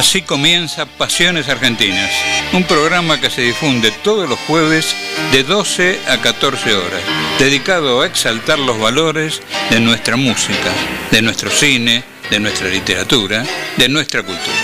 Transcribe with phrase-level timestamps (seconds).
[0.00, 2.10] Así comienza Pasiones Argentinas,
[2.54, 4.96] un programa que se difunde todos los jueves
[5.30, 7.02] de 12 a 14 horas,
[7.38, 10.72] dedicado a exaltar los valores de nuestra música,
[11.10, 13.44] de nuestro cine, de nuestra literatura,
[13.76, 14.56] de nuestra cultura.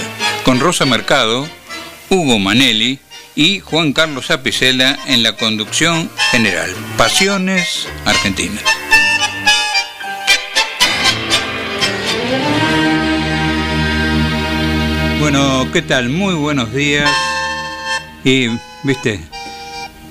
[0.42, 1.46] Con Rosa Mercado,
[2.08, 2.98] Hugo Manelli
[3.36, 6.70] y Juan Carlos Apicela en la conducción general.
[6.96, 8.64] Pasiones Argentinas.
[15.20, 16.08] Bueno, ¿qué tal?
[16.08, 17.10] Muy buenos días.
[18.24, 18.48] Y,
[18.82, 19.20] viste,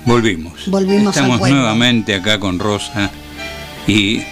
[0.04, 0.68] volvimos.
[0.68, 3.10] Volvimos Estamos nuevamente acá con Rosa
[3.88, 4.22] y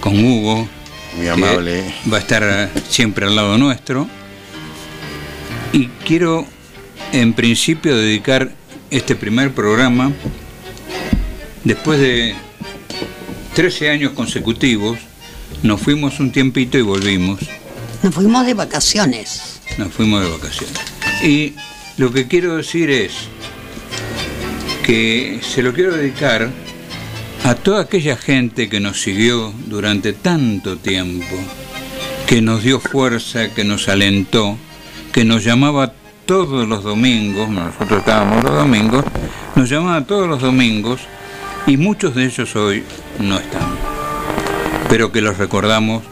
[0.00, 0.68] con Hugo.
[1.16, 1.92] Muy amable.
[2.12, 4.06] Va a estar siempre al lado nuestro.
[5.72, 6.46] Y quiero,
[7.12, 8.52] en principio, dedicar
[8.90, 10.12] este primer programa,
[11.64, 12.34] después de
[13.54, 14.98] 13 años consecutivos,
[15.62, 17.40] nos fuimos un tiempito y volvimos.
[18.02, 20.76] Nos fuimos de vacaciones nos fuimos de vacaciones.
[21.22, 21.54] Y
[21.96, 23.12] lo que quiero decir es
[24.84, 26.50] que se lo quiero dedicar
[27.44, 31.36] a toda aquella gente que nos siguió durante tanto tiempo,
[32.26, 34.56] que nos dio fuerza, que nos alentó,
[35.12, 35.92] que nos llamaba
[36.26, 39.04] todos los domingos, nosotros estábamos los domingos,
[39.54, 41.00] nos llamaba todos los domingos
[41.66, 42.84] y muchos de ellos hoy
[43.18, 43.76] no están,
[44.88, 46.02] pero que los recordamos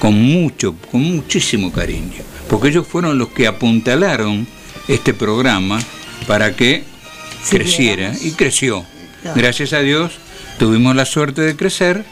[0.00, 4.46] con mucho, con muchísimo cariño porque ellos fueron los que apuntalaron
[4.88, 5.78] este programa
[6.26, 6.84] para que
[7.50, 8.84] creciera y creció.
[9.34, 10.12] Gracias a Dios
[10.58, 12.04] tuvimos la suerte de crecer,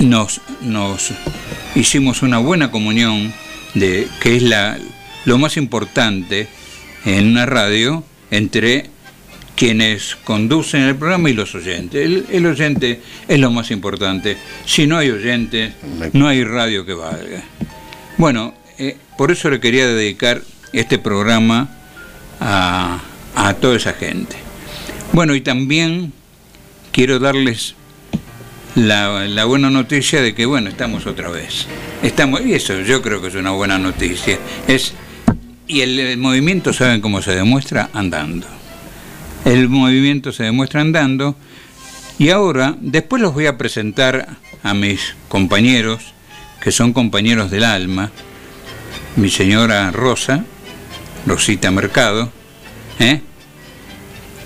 [0.00, 1.12] nos, nos
[1.74, 3.32] hicimos una buena comunión,
[3.74, 4.78] de, que es la,
[5.24, 6.48] lo más importante
[7.04, 8.90] en una radio entre
[9.56, 12.04] quienes conducen el programa y los oyentes.
[12.04, 14.36] El, el, oyente es lo más importante.
[14.64, 15.74] Si no hay oyentes,
[16.12, 17.42] no hay radio que valga.
[18.16, 20.40] Bueno, eh, por eso le quería dedicar
[20.72, 21.68] este programa
[22.40, 23.00] a,
[23.60, 24.36] toda esa gente.
[25.12, 26.14] Bueno, y también
[26.90, 27.74] quiero darles
[28.74, 31.66] la, buena noticia de que, bueno, estamos otra vez.
[32.02, 34.38] Estamos, y eso yo creo que es una buena noticia.
[34.66, 34.94] Es,
[35.70, 37.90] y el, movimiento, ¿saben cómo se demuestra?
[37.92, 38.46] Andando.
[39.44, 41.36] El movimiento se demuestra andando.
[42.18, 44.28] Y ahora, después los voy a presentar
[44.64, 46.12] a mis compañeros,
[46.60, 48.10] que son compañeros del alma,
[49.14, 50.44] mi señora Rosa,
[51.24, 52.32] Rosita Mercado,
[52.98, 53.20] ¿eh?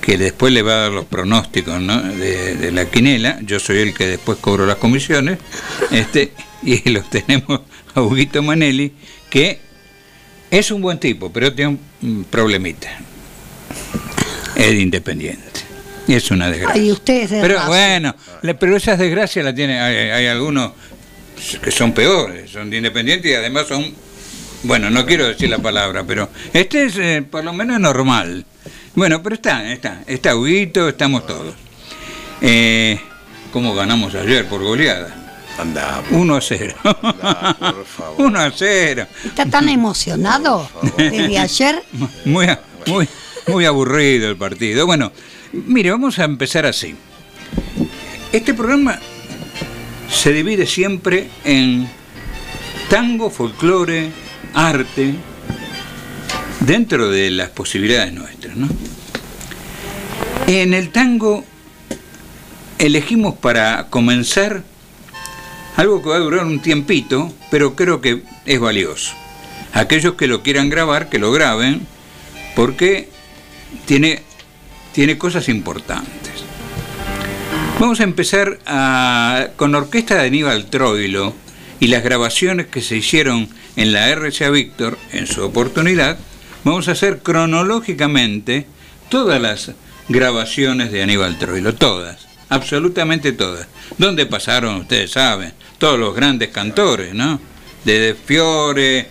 [0.02, 4.06] que después le va a dar los pronósticos de, la quinela, yo soy el que
[4.06, 5.38] después cobro las comisiones,
[5.90, 7.62] este, y los tenemos
[7.94, 8.92] a Huguito Manelli,
[9.30, 9.60] que
[10.58, 12.88] es un buen tipo, pero tiene un problemita.
[14.54, 15.42] Es independiente.
[16.06, 16.82] Y es una desgracia.
[16.82, 18.14] Y ustedes Pero bueno,
[18.60, 20.72] pero esas desgracias las tiene, hay, hay algunos
[21.62, 23.94] que son peores, son de independientes y además son
[24.64, 28.46] bueno, no quiero decir la palabra, pero este es eh, por lo menos normal.
[28.94, 31.54] Bueno, pero está, está, está Huguito, estamos todos.
[32.40, 32.98] Eh,
[33.52, 35.23] ¿Cómo ganamos ayer por goleada?
[35.58, 36.02] Anda.
[36.10, 36.74] 1 a 0.
[38.18, 39.06] 1 a 0.
[39.24, 41.82] ¿Está tan emocionado desde ayer?
[42.24, 42.46] Muy,
[42.86, 43.08] muy,
[43.46, 44.86] muy aburrido el partido.
[44.86, 45.12] Bueno,
[45.52, 46.94] mire, vamos a empezar así.
[48.32, 48.98] Este programa
[50.10, 51.88] se divide siempre en
[52.88, 54.10] tango, folclore,
[54.54, 55.14] arte
[56.60, 58.56] dentro de las posibilidades nuestras.
[58.56, 58.68] ¿no?
[60.46, 61.44] En el tango
[62.78, 64.62] elegimos para comenzar
[65.76, 69.14] algo que va a durar un tiempito, pero creo que es valioso.
[69.72, 71.86] Aquellos que lo quieran grabar, que lo graben,
[72.54, 73.08] porque
[73.86, 74.22] tiene,
[74.92, 76.32] tiene cosas importantes.
[77.80, 78.60] Vamos a empezar
[79.56, 81.34] con la orquesta de Aníbal Troilo
[81.80, 86.16] y las grabaciones que se hicieron en la RCA Víctor, en su oportunidad,
[86.62, 88.66] vamos a hacer cronológicamente
[89.08, 89.72] todas las
[90.08, 93.66] grabaciones de Aníbal Troilo, todas, absolutamente todas.
[93.98, 94.76] ¿Dónde pasaron?
[94.76, 97.40] Ustedes saben, todos los grandes cantores, ¿no?
[97.84, 99.08] De Fiore,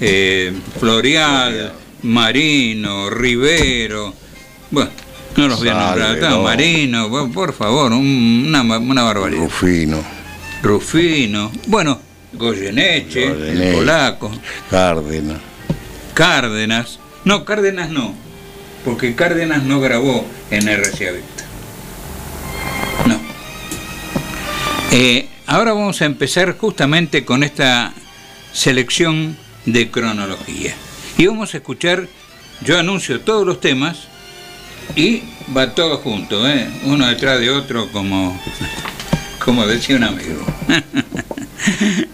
[0.00, 1.72] eh, Florial,
[2.02, 4.14] Marino, Rivero,
[4.70, 4.90] bueno,
[5.36, 9.42] no los voy a nombrar, Marino, por favor, una, una barbaridad.
[9.42, 10.02] Rufino.
[10.62, 12.00] Rufino, bueno,
[12.32, 14.30] Goyeneche, el polaco.
[14.70, 15.38] Cárdenas.
[16.14, 16.98] Cárdenas.
[17.24, 18.14] No, Cárdenas no.
[18.84, 21.46] Porque Cárdenas no grabó en RCA Victor.
[23.06, 23.18] No.
[24.92, 27.92] Eh, ahora vamos a empezar justamente con esta
[28.52, 29.36] selección
[29.66, 30.74] de cronología.
[31.16, 32.08] Y vamos a escuchar,
[32.62, 34.08] yo anuncio todos los temas
[34.96, 35.22] y
[35.56, 36.68] va todo junto, ¿eh?
[36.84, 38.40] uno detrás de otro, como,
[39.44, 40.44] como decía un amigo.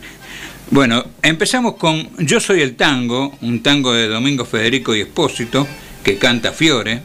[0.71, 5.67] bueno, empezamos con Yo soy el tango, un tango de Domingo Federico y Espósito,
[6.03, 7.03] que canta Fiore,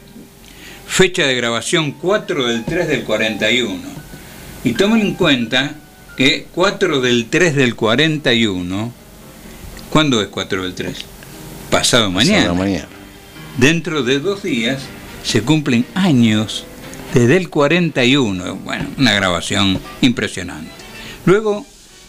[0.92, 3.80] fecha de grabación 4 del 3 del 41.
[4.62, 5.74] Y tomen en cuenta
[6.18, 8.92] que 4 del 3 del 41,
[9.88, 10.98] ¿cuándo es 4 del 3?
[11.70, 12.40] Pasado mañana.
[12.40, 12.88] Pasado mañana.
[13.56, 14.82] Dentro de dos días
[15.24, 16.66] se cumplen años
[17.14, 18.56] desde el 41.
[18.56, 20.70] Bueno, una grabación impresionante.
[21.24, 21.64] Luego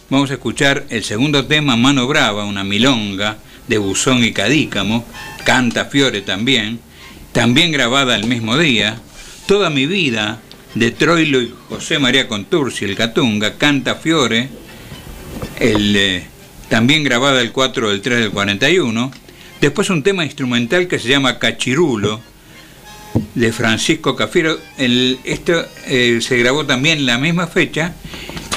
[0.10, 5.06] vamos a escuchar el segundo tema, Mano Brava, una milonga de Buzón y Cadícamo,
[5.46, 6.82] canta Fiore también,
[7.34, 9.00] también grabada el mismo día.
[9.48, 10.40] Toda mi vida,
[10.76, 14.50] de Troilo y José María Contursi, el Catunga, canta Fiore,
[15.60, 16.24] eh,
[16.70, 19.12] también grabada el 4 del 3 del 41.
[19.60, 22.22] Después un tema instrumental que se llama Cachirulo,
[23.36, 24.58] de Francisco Cafiero.
[24.78, 27.94] Esto eh, se grabó también la misma fecha.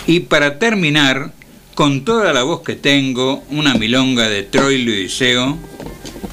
[0.07, 1.33] Y para terminar,
[1.75, 5.59] con toda la voz que tengo, una milonga de Troilo y Diceo.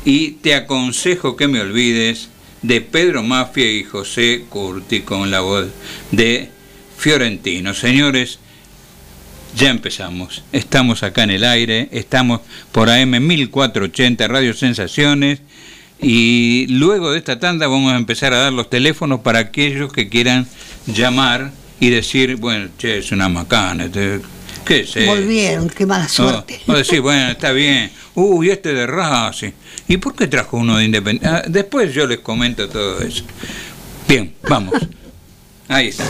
[0.05, 2.29] Y te aconsejo que me olvides
[2.63, 5.67] de Pedro Mafia y José Curti con la voz
[6.11, 6.49] de
[6.97, 7.73] Fiorentino.
[7.73, 8.39] Señores,
[9.55, 10.43] ya empezamos.
[10.51, 15.41] Estamos acá en el aire, estamos por AM 1480 Radio Sensaciones
[16.01, 20.09] y luego de esta tanda vamos a empezar a dar los teléfonos para aquellos que
[20.09, 20.47] quieran
[20.87, 24.21] llamar y decir, bueno, che, es una macana, este,
[24.63, 25.05] qué sé.
[25.05, 26.61] Volvieron, qué mala suerte.
[26.67, 27.91] O, decir, bueno, está bien.
[28.15, 29.51] Uy, este de Racing.
[29.87, 31.27] ¿Y por qué trajo uno de Independiente?
[31.27, 33.23] Ah, después yo les comento todo eso.
[34.07, 34.73] Bien, vamos.
[35.67, 36.05] Ahí está.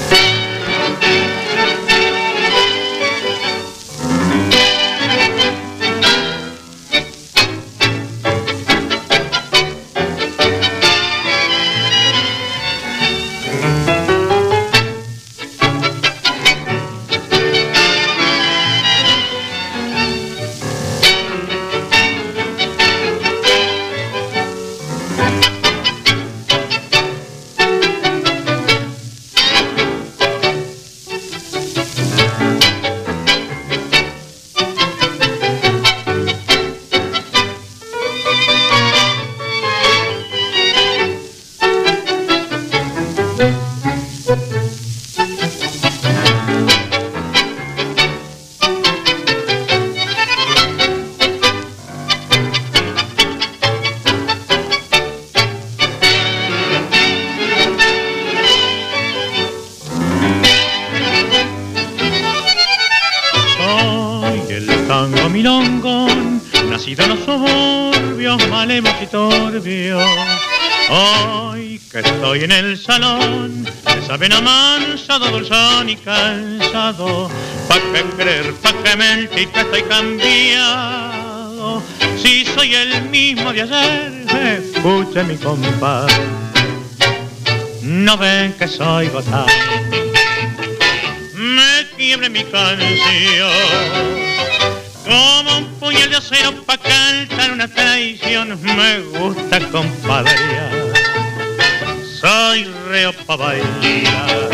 [75.14, 77.30] Amansado, dulzón y cansado,
[77.68, 81.82] pa' que creer, pa' que mentir que estoy cambiado.
[82.22, 84.26] Si soy el mismo de ayer,
[84.60, 86.12] escuche mi compás.
[87.82, 89.48] No ven que soy gotado
[91.36, 93.52] me quiebre mi canción
[95.06, 100.94] como un puñal de acero pa' cantar una traición me gusta compadrear
[102.22, 104.53] soy reo pa' bailar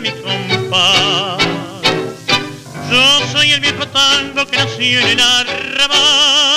[0.00, 1.42] mi compás
[2.90, 6.47] yo soy el viejo tango que nació en el arrabal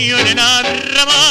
[0.00, 1.29] tango que nació en el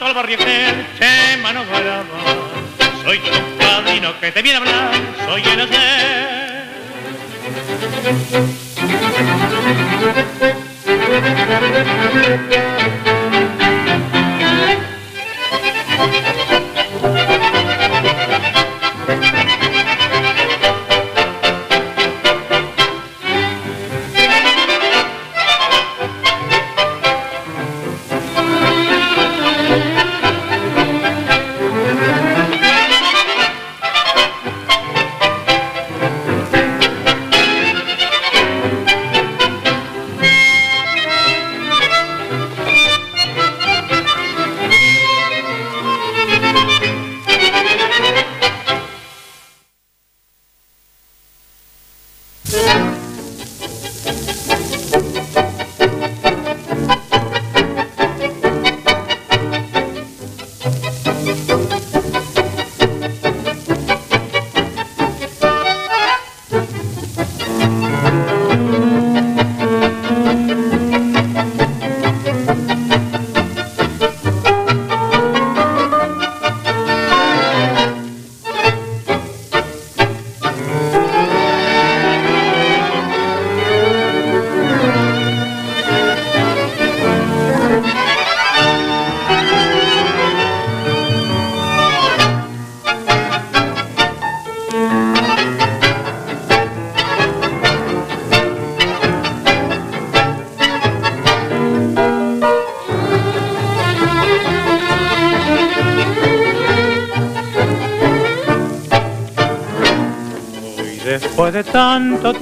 [0.00, 2.04] al barrio que che mano brava.
[3.02, 4.94] Soy tu padrino que te viene a hablar,
[5.26, 6.28] soy el hacer.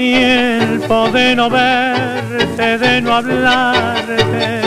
[0.07, 4.63] Tiempo de no verte, de no hablarte,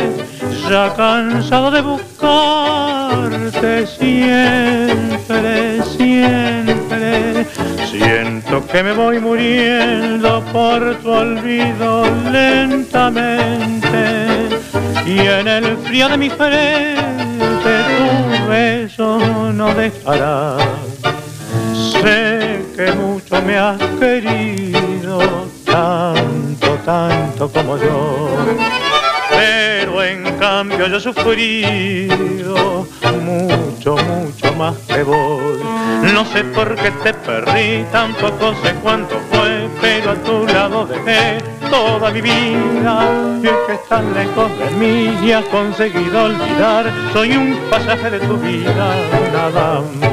[0.70, 7.46] ya cansado de buscarte siempre, siempre.
[7.90, 13.98] Siento que me voy muriendo por tu olvido lentamente
[15.06, 19.20] y en el frío de mi frente tu beso
[19.54, 20.58] no dejará.
[22.02, 24.49] Sé que mucho me has querido,
[30.60, 32.86] cambio yo he sufrido
[33.24, 35.58] mucho, mucho más que vos.
[36.14, 41.42] No sé por qué te perdí, tampoco sé cuánto fue, pero a tu lado dejé
[41.70, 42.94] toda mi vida.
[43.42, 48.20] Y es que estás lejos de mí y has conseguido olvidar, soy un pasaje de
[48.20, 48.96] tu vida,
[49.32, 50.09] nada más.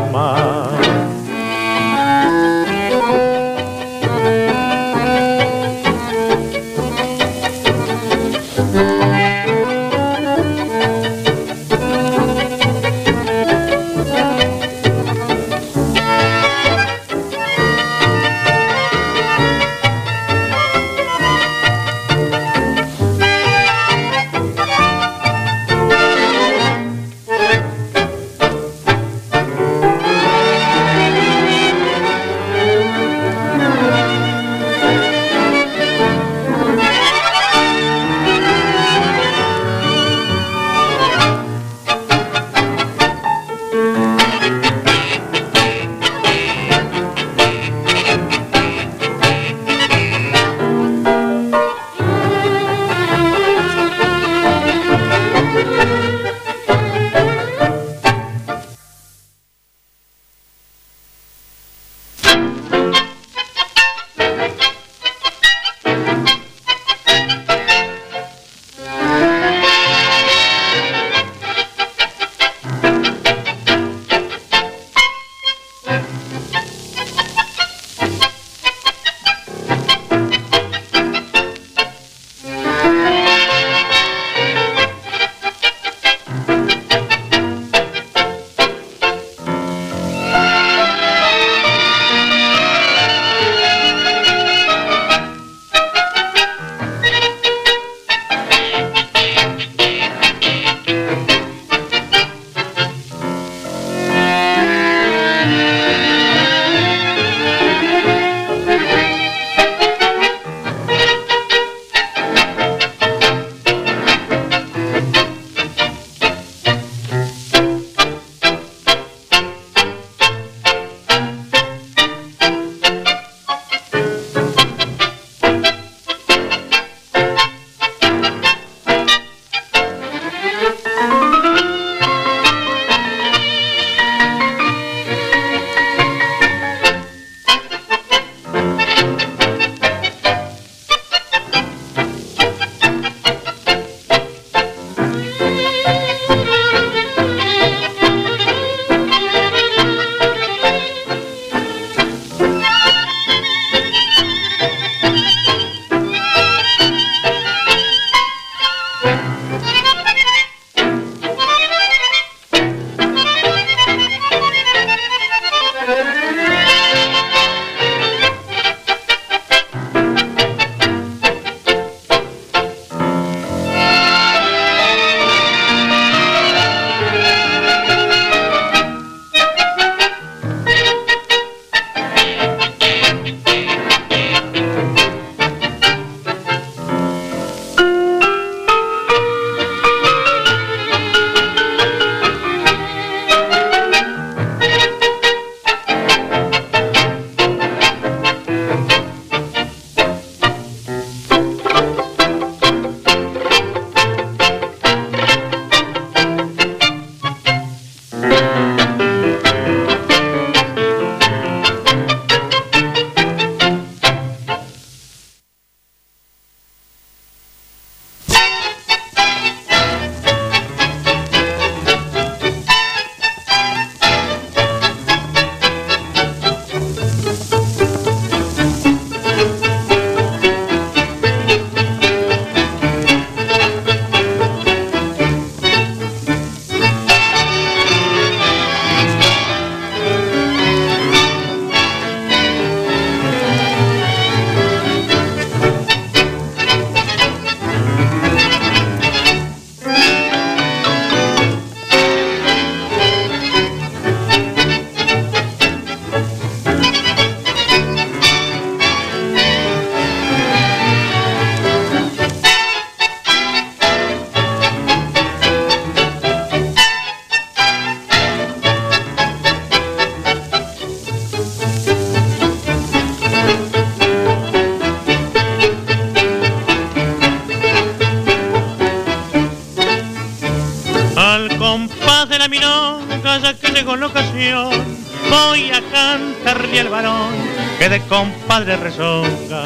[285.96, 287.32] Cantarle al varón
[287.78, 289.62] que de compadre rezonga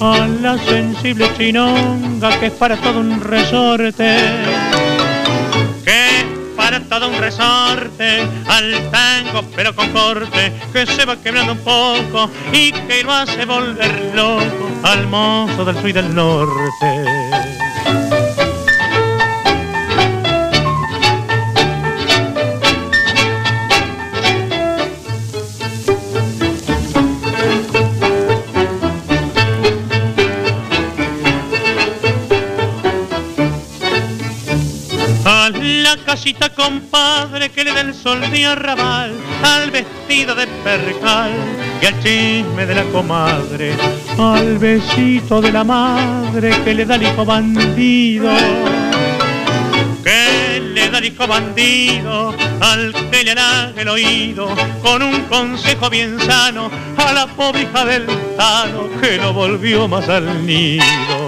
[0.00, 4.08] a la sensible chinonga que es para todo un resorte.
[5.84, 8.08] Que es para todo un resorte,
[8.46, 13.46] al tango pero con corte, que se va quebrando un poco y que lo hace
[13.46, 17.59] volver loco al mozo del sur y del norte.
[36.10, 39.12] Casita compadre que le da el sol de arrabal,
[39.44, 41.30] al vestido de percal
[41.80, 43.76] y al chisme de la comadre,
[44.18, 48.28] al besito de la madre que le da el hijo bandido.
[50.02, 54.48] Que le da el hijo bandido al que le halaga el oído
[54.82, 60.08] con un consejo bien sano a la pobre hija del tano que no volvió más
[60.08, 61.19] al nido.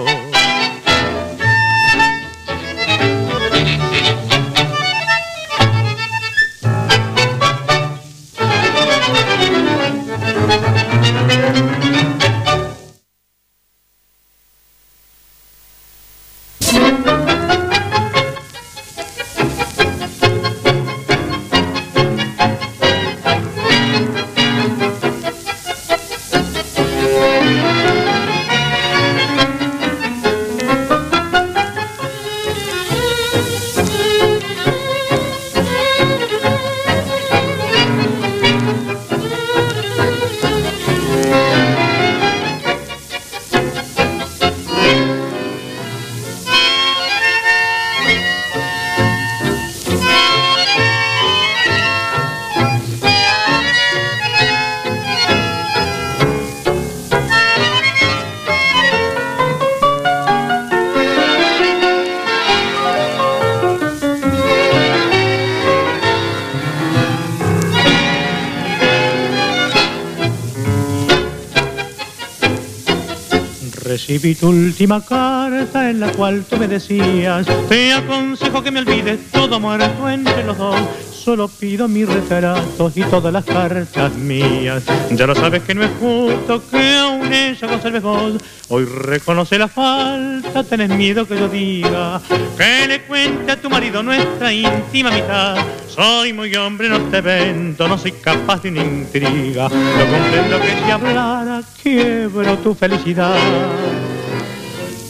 [74.13, 79.31] Recibí tu última carta en la cual tú me decías Te aconsejo que me olvides
[79.31, 80.75] todo muerto entre los dos.
[81.11, 84.83] Solo pido mis retratos y todas las cartas mías.
[85.09, 88.33] Ya lo sabes que no es justo que aún ella conserves vos.
[88.69, 92.21] Hoy reconoce la falta, tenés miedo que yo diga
[92.57, 97.87] Que le cuente a tu marido nuestra íntima mitad Soy muy hombre, no te vendo,
[97.87, 99.69] no soy capaz de una intriga.
[99.69, 103.35] No comprendo que si hablara quiebro tu felicidad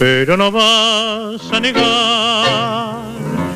[0.05, 2.97] Pero no vas a negar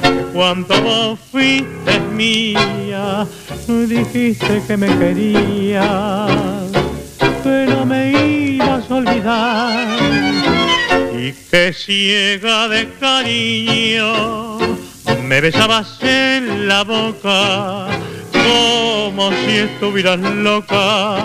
[0.02, 3.28] que cuando vos fuiste mía
[3.68, 6.72] Dijiste que me querías
[7.44, 8.12] que no me
[8.54, 9.88] ibas a olvidar
[11.20, 14.58] y que ciega de cariño
[15.24, 17.88] me besabas en la boca
[18.32, 21.18] como si estuvieras loca,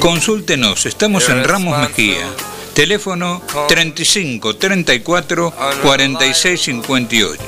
[0.00, 2.26] Consúltenos, estamos en Ramos Mejía.
[2.74, 7.42] Teléfono 35 34 46 58.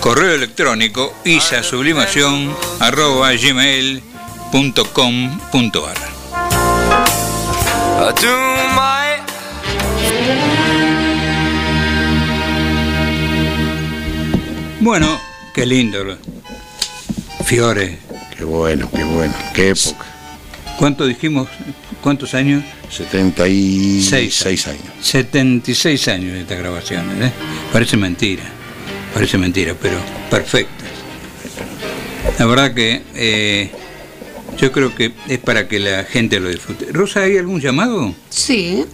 [0.00, 4.02] Correo electrónico isasublimación arroba gmail.com.ar.
[14.80, 15.20] Bueno,
[15.54, 16.18] qué lindo.
[17.44, 17.98] Fiore.
[18.36, 20.06] Qué bueno, qué bueno, qué época.
[20.78, 21.48] ¿Cuánto dijimos?
[22.00, 22.64] ¿Cuántos años?
[22.90, 24.80] 76 años.
[25.00, 27.30] 76 años de estas grabaciones.
[27.30, 27.32] ¿eh?
[27.72, 28.42] Parece mentira,
[29.14, 29.96] parece mentira, pero
[30.30, 30.88] perfectas.
[32.38, 33.70] La verdad que eh,
[34.58, 36.86] yo creo que es para que la gente lo disfrute.
[36.92, 38.14] Rosa, ¿hay algún llamado?
[38.28, 38.84] Sí.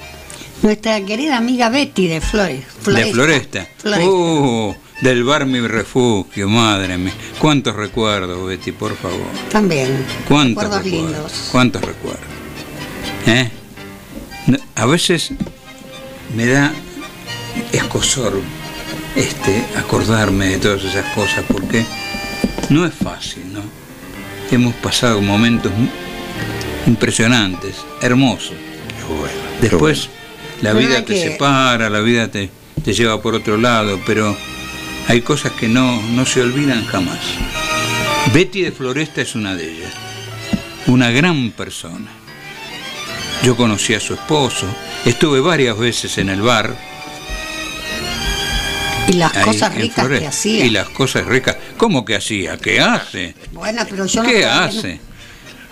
[0.63, 2.65] Nuestra querida amiga Betty de Flores.
[2.85, 3.67] De Floresta.
[3.79, 4.11] Floresta.
[4.11, 7.13] Oh, del bar Mi Refugio, madre mía.
[7.39, 9.21] ¿Cuántos recuerdos, Betty, por favor?
[9.51, 10.05] También.
[10.29, 11.13] ¿Cuántos Recuerdos recuerdos?
[11.13, 11.49] lindos.
[11.53, 12.27] ¿Cuántos recuerdos?
[13.27, 13.51] ¿Eh?
[14.75, 15.33] A veces
[16.35, 16.73] me da
[17.73, 18.41] escosor
[19.17, 21.85] este, acordarme de todas esas cosas porque
[22.71, 23.61] no es fácil, ¿no?
[24.51, 25.71] Hemos pasado momentos
[26.87, 28.55] impresionantes, hermosos.
[29.09, 29.35] Bueno.
[29.61, 30.09] Después
[30.63, 32.51] la vida te que- separa, la vida te,
[32.85, 34.37] te lleva por otro lado, pero
[35.09, 37.19] hay cosas que no, no se olvidan jamás.
[38.33, 39.93] Betty de Floresta es una de ellas,
[40.87, 42.11] una gran persona.
[43.43, 44.67] Yo conocí a su esposo,
[45.07, 46.77] estuve varias veces en el bar.
[49.09, 50.67] Y las ahí cosas ricas que hacía.
[50.67, 51.57] Y las cosas ricas.
[51.79, 52.59] ¿Cómo que hacía?
[52.59, 53.35] ¿Qué hace?
[53.53, 55.01] Bueno, pero yo ¿Qué no- hace?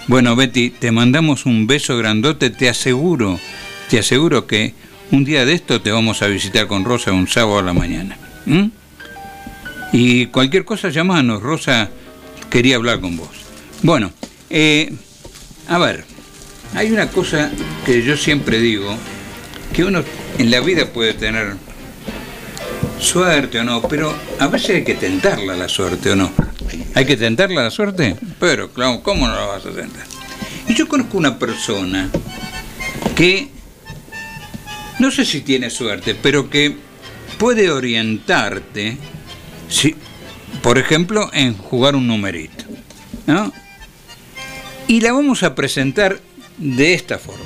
[0.07, 3.39] Bueno, Betty, te mandamos un beso grandote, te aseguro,
[3.91, 4.73] te aseguro que
[5.11, 8.17] un día de esto te vamos a visitar con Rosa un sábado a la mañana.
[8.47, 8.71] ¿m?
[9.93, 11.91] Y cualquier cosa llamanos, Rosa
[12.51, 13.29] quería hablar con vos.
[13.83, 14.13] Bueno,
[14.51, 14.93] eh,
[15.69, 16.05] a ver,
[16.75, 17.51] hay una cosa
[17.85, 18.97] que yo siempre digo,
[19.73, 20.03] que uno
[20.39, 21.57] en la vida puede tener
[22.99, 26.33] suerte o no, pero a veces hay que tentarla la suerte o no.
[26.95, 28.17] ¿Hay que tentarla la suerte?
[28.41, 30.05] Pero, claro, ¿cómo no la vas a tentar?
[30.69, 32.11] Y yo conozco una persona
[33.15, 33.49] que,
[34.99, 36.77] no sé si tiene suerte, pero que
[37.39, 38.97] puede orientarte,
[39.69, 39.95] si,
[40.63, 42.65] por ejemplo, en jugar un numerito.
[43.27, 43.53] ¿no?
[44.89, 46.19] Y la vamos a presentar
[46.59, 47.45] de esta forma.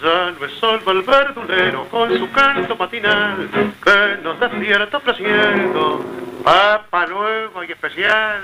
[0.00, 3.50] Salve sol el verdulero con su canto matinal
[3.82, 8.40] que nos despierta ofreciendo papa nueva y especial.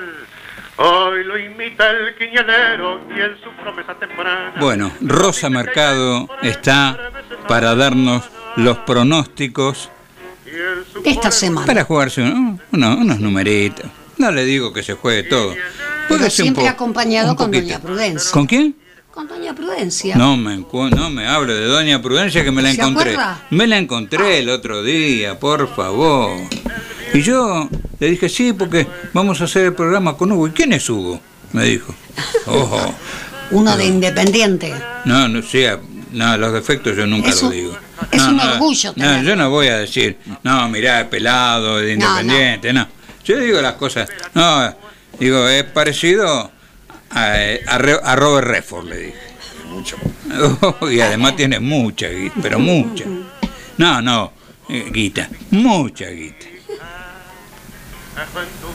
[0.79, 4.53] Hoy lo imita el quiñanero y en su promesa temprana.
[4.61, 6.99] Bueno, Rosa Mercado está
[7.49, 8.25] para darnos
[8.57, 9.89] los pronósticos
[11.05, 11.67] Esta semana.
[11.67, 13.87] para jugarse uno- uno- unos numeritos.
[14.19, 15.55] No le digo que se juegue todo.
[16.09, 17.65] Pero un siempre acompañado un con poquito.
[17.67, 18.31] Doña Prudencia.
[18.33, 18.77] ¿Con quién?
[19.11, 20.15] Con Doña Prudencia.
[20.17, 23.13] No me, no me hable de Doña Prudencia que me la ¿Se encontré.
[23.13, 23.41] acuerda?
[23.51, 26.37] Me la encontré el otro día, por favor.
[27.17, 30.49] Y yo le dije, sí, porque vamos a hacer el programa con Hugo.
[30.49, 31.19] ¿Y quién es Hugo?
[31.53, 31.95] Me dijo.
[32.47, 32.95] Ojo.
[33.53, 34.75] Uno de Independiente.
[35.07, 35.79] No, no sea,
[36.13, 37.79] no, los defectos yo nunca Es lo un- digo.
[38.11, 41.79] es No, un no, orgullo No, yo no voy a decir, no, mirá, es pelado,
[41.79, 42.21] de No, no.
[42.21, 42.87] independiente, no.
[43.25, 44.75] Yo digo las cosas, no,
[45.19, 46.51] digo, es parecido
[47.11, 47.33] a,
[47.67, 49.19] a, Re- a Robert Redford, le dije.
[49.71, 49.97] Mucho.
[50.91, 53.05] y además tiene mucha guita, pero mucha.
[53.79, 54.33] No, no,
[54.69, 56.47] eh, guita, mucha guita.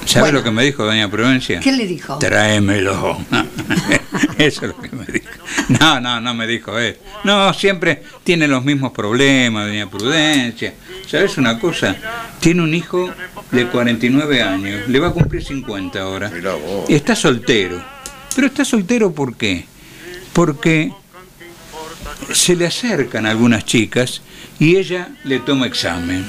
[0.05, 0.37] ¿Sabe Bueno.
[0.39, 1.59] lo que me dijo doña Prudencia?
[1.59, 2.17] ¿Qué le dijo?
[2.19, 3.17] Tráemelo.
[4.37, 5.29] Eso es lo que me dijo.
[5.79, 6.99] No, no, no me dijo eso.
[7.23, 10.73] No, siempre tiene los mismos problemas, doña Prudencia.
[11.07, 11.95] ¿Sabes una cosa?
[12.39, 13.11] Tiene un hijo
[13.51, 16.31] de 49 años, le va a cumplir 50 ahora.
[16.87, 17.81] Y está soltero.
[18.35, 19.65] Pero está soltero ¿por qué?
[20.33, 20.91] Porque
[22.33, 24.21] se le acercan algunas chicas
[24.59, 26.25] y ella le toma examen.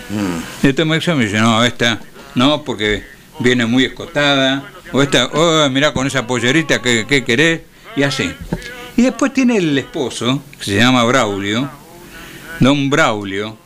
[0.63, 2.01] Le toma examen y dice, no, esta
[2.35, 3.05] no, porque
[3.41, 4.65] viene muy escotada.
[4.93, 7.63] O esta, oh, mirá con esa pollerita, ¿qué, qué querés?
[7.97, 8.31] Y así.
[8.97, 11.69] Y después tiene el esposo, que se llama Braulio,
[12.61, 13.57] don Braulio.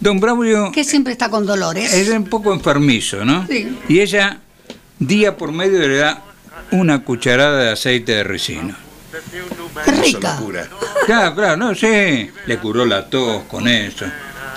[0.00, 1.92] Don Braulio Que siempre está con Dolores.
[1.92, 3.46] es un poco enfermizo, ¿no?
[3.46, 3.76] Sí.
[3.88, 4.38] Y ella,
[4.98, 6.22] día por medio, le da
[6.70, 8.74] una cucharada de aceite de ricino.
[9.84, 10.34] Qué Eso rica.
[10.38, 10.68] locura.
[11.06, 12.30] Claro, claro, no sé.
[12.46, 14.06] Le curó la tos con eso.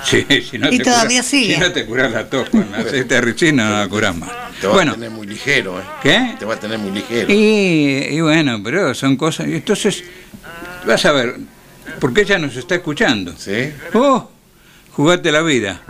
[0.04, 1.56] Sí, si no Y te todavía cura- sigue.
[1.56, 4.30] Si no te curas la tos con aceite de ricino, no la curás más.
[4.60, 5.84] Te va Bueno, a tener muy ligero, ¿eh?
[6.02, 6.36] ¿qué?
[6.40, 7.32] Te va a tener muy ligero.
[7.32, 9.48] Y, y bueno, pero son cosas.
[9.48, 10.04] y Entonces,
[10.86, 11.36] vas a ver,
[12.00, 13.34] porque ella nos está escuchando.
[13.38, 13.72] ¿Sí?
[13.94, 14.30] Oh,
[14.94, 15.82] jugate la vida.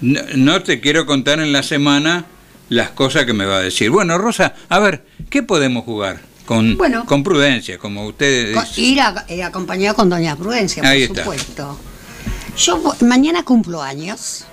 [0.00, 2.24] No, no te quiero contar en la semana
[2.68, 3.90] las cosas que me va a decir.
[3.90, 6.20] Bueno, Rosa, a ver, ¿qué podemos jugar?
[6.46, 7.06] Con, Bueno.
[7.06, 8.84] con prudencia, como ustedes dicen.
[8.84, 10.92] ir a- eh, acompañado con Doña Prudencia, por
[11.36, 11.74] está.
[12.56, 14.44] Yo mañana cumplo años.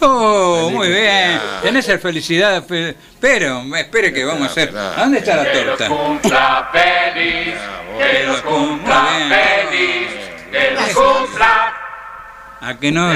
[0.00, 1.40] Oh, muy bien.
[1.62, 4.76] Tenés el felicidad, fe- pero espere que vamos a hacer.
[4.76, 5.88] ¿A dónde está la torta?
[5.88, 7.54] cumpla feliz,
[7.98, 10.08] Que los cumpla feliz,
[10.52, 11.72] que los cumpla,
[12.60, 13.10] A que no.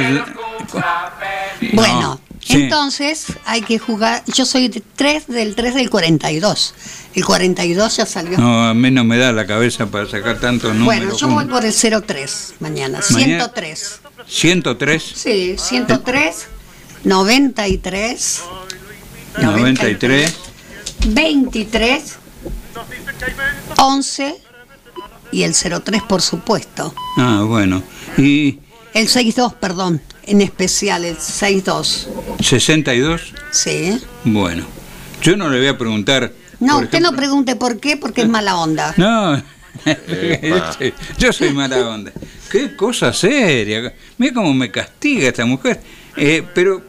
[1.72, 2.64] Bueno, sí.
[2.64, 4.24] entonces hay que jugar.
[4.26, 6.74] Yo soy de 3 del 3 del 42.
[7.14, 8.38] El 42 ya salió.
[8.38, 10.84] No, a mí no me da la cabeza para sacar tantos números.
[11.04, 12.98] bueno, yo voy por el 03 mañana.
[13.10, 14.00] Mañana- 103.
[14.26, 16.46] 103, Sí, 103,
[17.04, 18.42] 93,
[19.40, 20.34] 93,
[21.08, 22.16] 23,
[23.78, 24.36] 11
[25.32, 26.94] y el 03, por supuesto.
[27.18, 27.82] ah, bueno,
[28.18, 28.58] y
[28.94, 32.08] El 62, perdón, en especial el 62.
[32.40, 33.98] 62, Sí.
[34.24, 34.64] bueno.
[35.22, 36.32] Yo no le voy a preguntar.
[36.60, 38.92] No, usted no pregunte por qué, porque es mala onda.
[38.96, 39.40] No.
[41.18, 42.12] yo soy mala onda.
[42.50, 43.94] Qué cosa seria.
[44.18, 45.80] Mira cómo me castiga esta mujer.
[46.16, 46.82] Eh, pero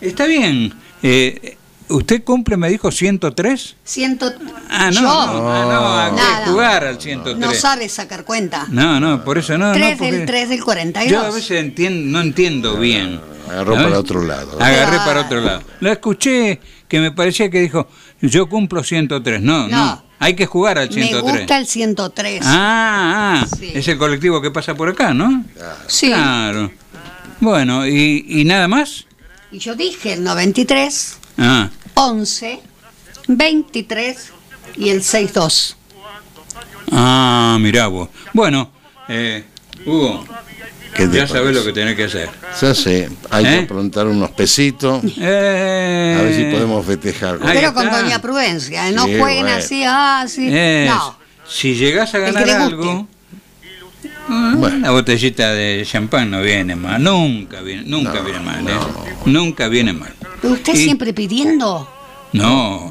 [0.00, 0.72] está bien.
[1.02, 1.56] Eh,
[1.88, 3.76] ¿Usted cumple, me dijo, 103?
[3.84, 4.32] Ciento...
[4.70, 6.46] Ah, no, Yo, no, ah, no, hay que Nada.
[6.46, 7.36] jugar al 103.
[7.36, 8.66] no sabe sacar cuenta.
[8.70, 9.72] No, no, por eso no.
[9.72, 11.12] 3 no, porque del 3 del 42.
[11.12, 13.20] Yo a veces entiendo, no entiendo bien.
[13.50, 13.88] Agarró ¿Sabes?
[13.88, 14.62] para otro lado.
[14.62, 15.62] Agarré para otro lado.
[15.80, 17.86] La escuché que me parecía que dijo,
[18.22, 19.42] yo cumplo 103.
[19.42, 20.02] No, no, No.
[20.22, 21.22] Hay que jugar al Me 103.
[21.22, 22.40] gusta el 103.
[22.44, 23.72] Ah, ah, Sí.
[23.74, 25.44] es el colectivo que pasa por acá, ¿no?
[25.88, 26.06] sí.
[26.08, 26.70] Claro.
[27.40, 29.06] Bueno, ¿y, y nada más?
[29.50, 32.60] Y yo dije el 93, Ah, 11,
[33.28, 34.30] 23
[34.76, 35.76] y el 62.
[36.92, 38.08] ah mirá vos.
[38.32, 38.70] Bueno,
[39.08, 39.44] eh,
[39.84, 40.24] Hugo,
[40.94, 41.52] ¿Qué te ya sabés parece?
[41.60, 42.28] lo que tenés que hacer.
[42.60, 43.48] Ya sé, hay ¿Eh?
[43.50, 45.02] que aprontar unos pesitos.
[45.18, 47.38] Eh, A ver si podemos festejar.
[47.42, 47.90] Ahí Pero con.
[47.90, 48.92] Doña Prudencia, ¿eh?
[48.92, 49.58] no Sí, jueguen bueno.
[49.58, 50.24] así, ah.
[50.26, 50.38] Es,
[50.88, 53.06] No, Si llegás a ganar algo,
[54.28, 54.76] mm, Bueno.
[54.76, 58.72] una botellita de champán no viene mal, nunca viene, nunca No, viene mal, ¿eh?
[59.26, 60.12] nunca viene mal.
[60.40, 61.88] Pero usted Y- siempre pidiendo,
[62.32, 62.90] No,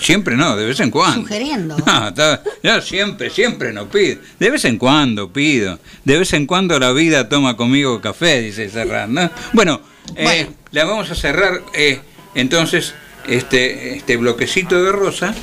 [0.00, 1.20] siempre no, de vez en cuando.
[1.22, 1.76] Sugiriendo.
[1.84, 4.20] No, está- yo siempre, siempre no pido.
[4.38, 5.78] De vez en cuando pido.
[6.04, 9.30] De vez en cuando la vida toma conmigo café, dice Serrat, ¿no?
[9.52, 9.80] Bueno,
[10.14, 10.48] eh, Bueno.
[10.70, 12.00] la vamos a cerrar eh,
[12.34, 12.94] entonces
[13.26, 15.34] este, este bloquecito de Rosa,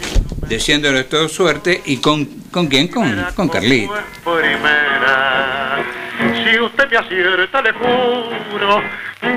[0.47, 2.87] deseándole todo suerte y con, ¿con quién?
[2.87, 3.93] Con, con Carlito.
[4.23, 5.83] Primera.
[6.17, 8.81] Si usted me acierta, le juro,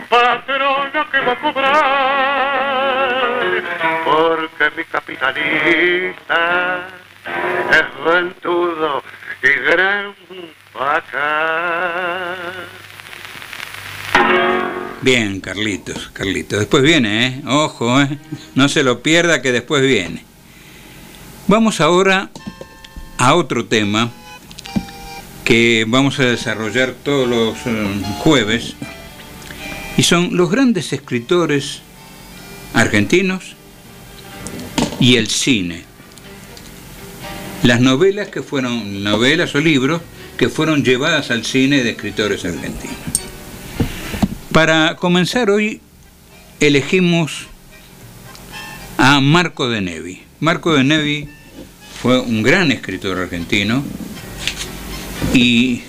[0.08, 1.78] patrona que va a cobrar,
[4.04, 6.88] porque mi capitalista
[7.70, 9.02] es ventudo
[9.42, 10.14] y gran
[10.74, 12.36] vaca.
[15.00, 16.58] Bien, Carlitos, Carlitos.
[16.58, 17.42] Después viene, ¿eh?
[17.46, 18.18] Ojo, ¿eh?
[18.54, 20.24] No se lo pierda que después viene.
[21.46, 22.28] Vamos ahora
[23.16, 24.10] a otro tema
[25.44, 28.76] que vamos a desarrollar todos los eh, jueves
[29.98, 31.80] y son los grandes escritores
[32.72, 33.56] argentinos
[35.00, 35.82] y el cine.
[37.64, 40.00] Las novelas que fueron, novelas o libros
[40.38, 42.96] que fueron llevadas al cine de escritores argentinos.
[44.52, 45.80] Para comenzar hoy
[46.60, 47.48] elegimos
[48.98, 50.22] a Marco de Nevi.
[50.38, 51.28] Marco de Nevi
[52.00, 53.82] fue un gran escritor argentino
[55.34, 55.82] y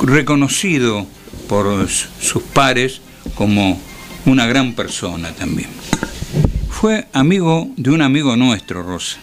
[0.00, 1.06] reconocido
[1.48, 3.00] por sus pares
[3.34, 3.80] como
[4.24, 5.68] una gran persona también.
[6.68, 9.18] Fue amigo de un amigo nuestro, Rosa.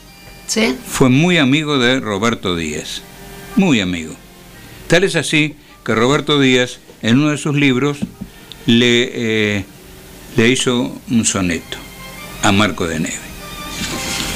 [0.48, 0.76] ¿sí?
[0.88, 3.02] Fue muy amigo de Roberto Díaz.
[3.56, 4.16] Muy amigo.
[4.88, 5.56] Tal es así
[5.86, 8.00] que Roberto Díaz, en uno de sus libros,
[8.66, 9.66] le, eh,
[10.36, 11.78] le hizo un soneto
[12.42, 13.14] a Marco de Nevi.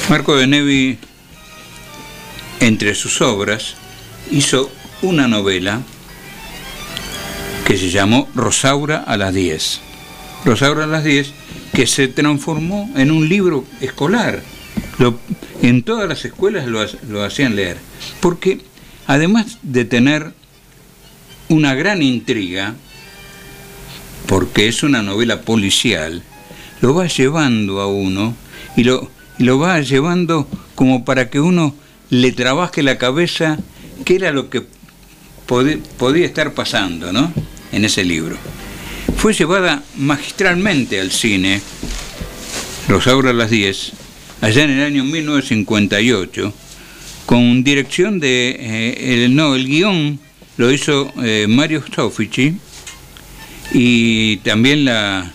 [0.08, 0.98] Marco de Nevi,
[2.60, 3.74] entre sus obras,
[4.30, 4.70] hizo
[5.02, 5.82] una novela
[7.68, 9.80] que se llamó Rosaura a las 10.
[10.46, 11.34] Rosaura a las 10,
[11.74, 14.42] que se transformó en un libro escolar.
[15.60, 17.76] En todas las escuelas lo, lo hacían leer.
[18.20, 18.62] Porque
[19.06, 20.32] además de tener
[21.50, 22.74] una gran intriga,
[24.26, 26.22] porque es una novela policial,
[26.80, 28.34] lo va llevando a uno
[28.78, 31.74] y lo, y lo va llevando como para que uno
[32.08, 33.58] le trabaje la cabeza
[34.06, 34.64] qué era lo que
[35.46, 37.30] podía estar pasando, ¿no?
[37.72, 38.36] En ese libro.
[39.16, 41.60] Fue llevada magistralmente al cine,
[42.88, 43.92] Rosaura a las 10,
[44.40, 46.52] allá en el año 1958,
[47.26, 48.56] con dirección de...
[48.58, 50.18] eh, el, no, el guion
[50.56, 52.54] lo hizo eh, Mario Soffici
[53.72, 55.32] y también la,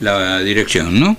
[0.00, 1.16] la dirección, ¿no?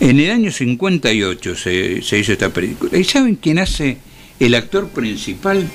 [0.00, 2.98] En el año 58 se, se hizo esta película.
[2.98, 3.98] ¿Y saben quién hace
[4.40, 5.68] el actor principal?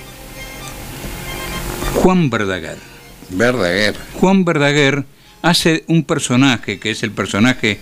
[1.96, 2.87] Juan Verdaguer.
[3.30, 3.96] Verdaguer.
[4.14, 5.06] Juan Verdaguer
[5.42, 7.80] hace un personaje que es el personaje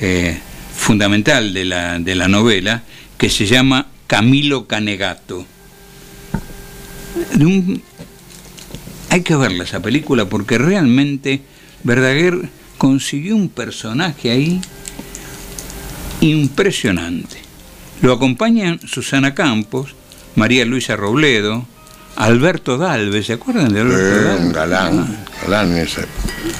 [0.00, 0.38] eh,
[0.74, 2.82] fundamental de la, de la novela,
[3.16, 5.44] que se llama Camilo Canegato.
[9.10, 11.42] Hay que verla esa película porque realmente
[11.82, 12.48] Verdaguer
[12.78, 14.60] consiguió un personaje ahí
[16.20, 17.36] impresionante.
[18.02, 19.94] Lo acompañan Susana Campos,
[20.36, 21.66] María Luisa Robledo,
[22.18, 24.52] Alberto Dalve, ¿se acuerdan de Alberto Eh, Dalve?
[24.52, 25.24] galán.
[25.42, 26.04] Galán ese.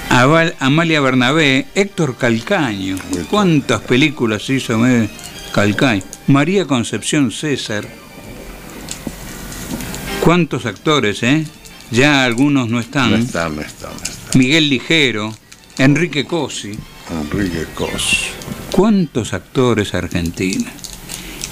[0.08, 2.96] Aval- Amalia Bernabé, Héctor Calcaño.
[3.28, 4.78] ¿Cuántas películas hizo
[5.52, 6.02] Calcaño?
[6.28, 7.84] María Concepción César.
[10.20, 11.44] ¿Cuántos actores, eh?
[11.90, 13.10] Ya algunos no están.
[13.10, 14.38] No está, no está, no está.
[14.38, 15.34] Miguel Ligero,
[15.78, 16.78] Enrique Cosi.
[17.10, 18.26] Enrique Cos.
[18.70, 20.70] ¿Cuántos actores argentinos?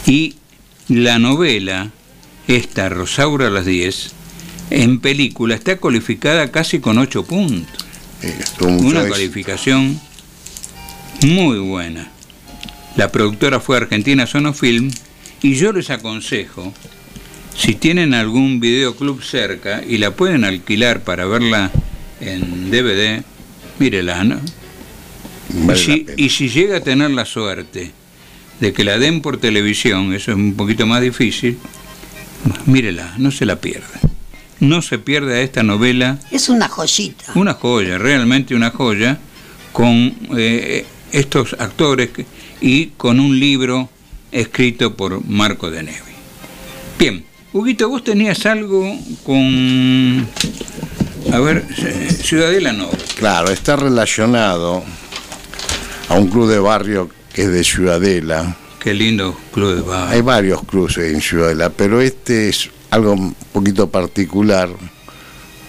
[0.06, 0.36] Y
[0.88, 1.90] la novela,
[2.48, 4.12] esta Rosaura a las 10,
[4.70, 7.84] en película está calificada casi con 8 puntos.
[8.60, 10.00] Mucho Una calificación
[11.22, 12.10] muy buena.
[12.96, 14.90] La productora fue Argentina Sonofilm
[15.42, 16.72] y yo les aconsejo,
[17.56, 21.70] si tienen algún videoclub cerca y la pueden alquilar para verla
[22.20, 23.22] en DVD,
[23.78, 24.40] mírela, ¿no?
[25.74, 27.92] Y si, y si llega a tener la suerte
[28.60, 31.58] de que la den por televisión, eso es un poquito más difícil,
[32.66, 34.00] mírela, no se la pierda.
[34.58, 37.32] No se pierda esta novela Es una joyita.
[37.34, 39.18] una joya, realmente una joya,
[39.72, 42.10] con eh, estos actores
[42.60, 43.90] y con un libro
[44.32, 45.98] escrito por Marco de Nevi.
[46.98, 50.26] Bien, Huguito, vos tenías algo con,
[51.32, 51.64] a ver,
[52.22, 52.96] Ciudadela Nova.
[53.18, 54.82] Claro, está relacionado
[56.08, 58.56] a un club de barrio que es de Ciudadela.
[58.86, 60.12] Qué lindo club de.
[60.12, 64.68] Hay varios clubes en Ciudadela, pero este es algo un poquito particular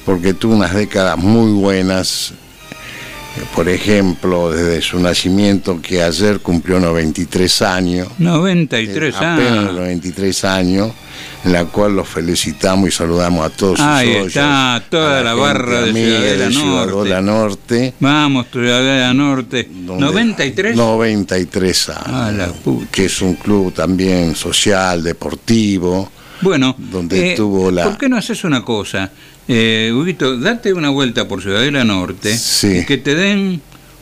[0.05, 2.35] porque tuvo unas décadas muy buenas.
[3.55, 8.07] Por ejemplo, desde su nacimiento, que ayer cumplió 93 años.
[8.19, 9.73] 93 Eh, apenas años.
[9.73, 10.91] 93 años,
[11.45, 15.81] en la cual los felicitamos y saludamos a todos Ahí sus está, toda la barra
[15.81, 17.93] de Ciudadela Ciudadela Norte.
[17.99, 19.69] Vamos, Ciudadela Norte.
[19.71, 20.75] donde- 93.
[20.75, 22.03] 93 años.
[22.07, 22.49] Ah, la
[22.91, 26.11] que es un club también social, deportivo.
[26.41, 29.11] Bueno, donde eh, tuvo la- ¿por qué no haces una cosa?
[29.47, 32.79] Eh, Huguito, date una vuelta por Ciudadela Norte Sí.
[32.79, 33.61] y que te den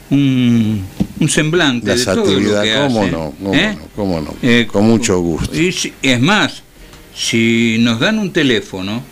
[0.09, 0.83] un,
[1.19, 3.75] un semblante Las de todo lo que cómo hacen, no, cómo ¿eh?
[3.79, 5.55] no, cómo no, Eh, con mucho gusto.
[5.55, 6.61] Y es más,
[7.15, 9.03] si nos dan un teléfono,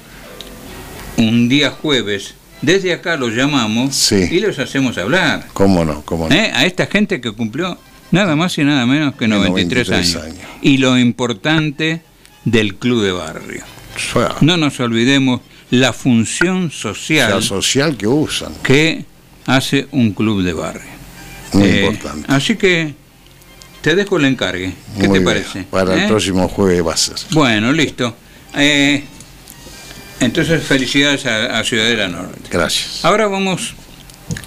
[1.18, 4.28] un día jueves, desde acá los llamamos Sí.
[4.32, 5.48] y los hacemos hablar.
[5.54, 6.36] Cómo no, cómo no.
[6.36, 6.52] ¿eh?
[6.54, 7.78] A esta gente que cumplió
[8.12, 10.26] nada más y nada menos que 93, 93 años.
[10.38, 10.48] años.
[10.62, 12.02] Y lo importante
[12.46, 13.64] del club de barrio.
[14.42, 19.06] No nos olvidemos la función social social que usan, que
[19.46, 20.82] hace un club de barrio.
[21.54, 22.26] muy Eh, importante.
[22.32, 22.96] Así que
[23.84, 24.74] te dejo el encargue.
[24.98, 25.24] ¿Qué Muy te bien.
[25.26, 25.64] parece?
[25.64, 26.04] Para ¿Eh?
[26.04, 27.16] el próximo jueves va a ser.
[27.32, 28.16] Bueno, listo.
[28.56, 29.04] Eh,
[30.22, 32.40] entonces, felicidades a, a Ciudadela Norte.
[32.50, 33.04] Gracias.
[33.04, 33.74] Ahora vamos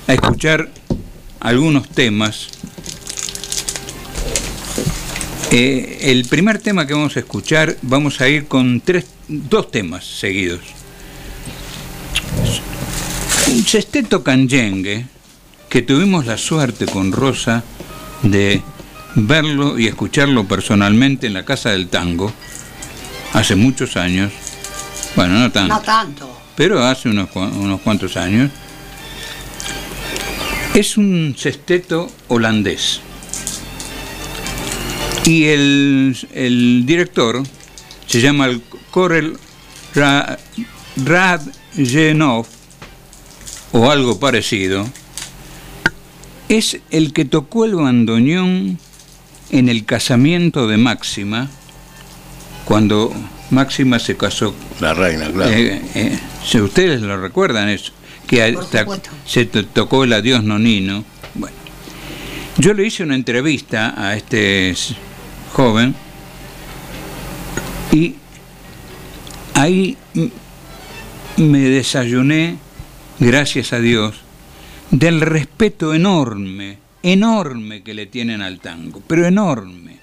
[0.09, 0.71] a escuchar
[1.39, 2.49] algunos temas.
[5.53, 10.05] Eh, el primer tema que vamos a escuchar, vamos a ir con tres, dos temas
[10.07, 10.61] seguidos.
[13.53, 15.05] Un sesteto canyengue
[15.69, 17.63] que tuvimos la suerte con Rosa
[18.23, 18.63] de
[19.17, 22.33] verlo y escucharlo personalmente en la Casa del Tango
[23.33, 24.33] hace muchos años.
[25.17, 26.41] Bueno, no tanto No tanto.
[26.57, 28.51] pero hace unos, unos cuantos años.
[30.75, 33.01] Es un sexteto holandés.
[35.25, 37.43] Y el, el director
[38.07, 39.39] se llama el Korel
[39.95, 40.39] Ra-
[41.03, 42.47] Radjenov,
[43.73, 44.87] o algo parecido.
[46.49, 48.79] Es el que tocó el bandoneón
[49.51, 51.49] en el casamiento de Máxima,
[52.65, 53.13] cuando
[53.51, 55.51] Máxima se casó La reina, claro.
[55.53, 57.93] eh, eh, si ustedes lo recuerdan eso,
[58.27, 58.85] que hasta
[59.25, 61.05] se to- tocó el adiós nonino.
[61.35, 61.57] Bueno,
[62.59, 64.75] yo le hice una entrevista a este
[65.53, 65.95] joven
[67.93, 68.17] y
[69.55, 69.97] ahí
[71.37, 72.57] me desayuné,
[73.21, 74.17] gracias a Dios,
[74.91, 76.79] del respeto enorme,
[77.13, 79.99] enorme que le tienen al tango, pero enorme.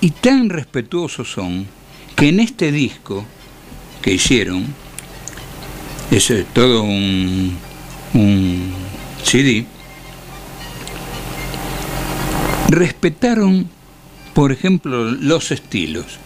[0.00, 1.66] Y tan respetuosos son
[2.14, 3.24] que en este disco
[4.00, 4.66] que hicieron,
[6.10, 7.56] es todo un,
[8.14, 8.72] un
[9.22, 9.66] CD,
[12.68, 13.68] respetaron,
[14.32, 16.18] por ejemplo, los estilos.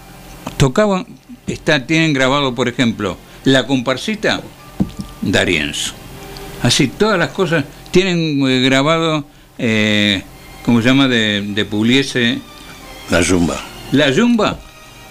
[0.57, 1.07] Tocaban,
[1.47, 4.43] está, tienen grabado, por ejemplo, la comparsita,
[5.23, 5.95] Darienzo.
[6.63, 9.25] Así, todas las cosas tienen eh, grabado,
[9.59, 10.23] eh,
[10.65, 11.09] ¿cómo se llama?
[11.09, 12.39] De, de Pugliese.
[13.11, 13.61] La zumba.
[13.93, 14.59] La yumba,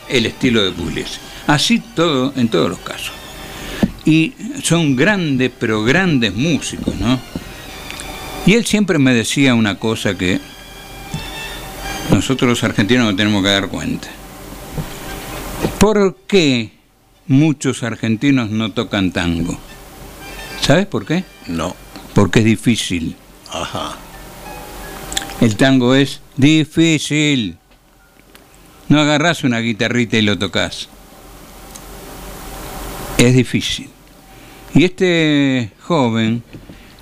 [0.08, 1.20] el estilo de Pugliese.
[1.48, 3.12] Así todo, en todos los casos.
[4.06, 7.20] Y son grandes, pero grandes músicos, ¿no?
[8.46, 10.40] Y él siempre me decía una cosa que
[12.12, 14.08] nosotros los argentinos nos tenemos que dar cuenta.
[15.80, 16.72] ¿Por qué
[17.28, 19.58] muchos argentinos no tocan tango?
[20.62, 21.24] ¿Sabes por qué?
[21.48, 21.76] No.
[22.14, 23.16] Porque es difícil.
[23.52, 23.96] Ajá.
[25.42, 27.58] El tango es difícil.
[28.90, 30.90] No agarrás una guitarrita y lo tocas.
[33.18, 33.90] Es difícil.
[34.74, 36.44] Y este joven,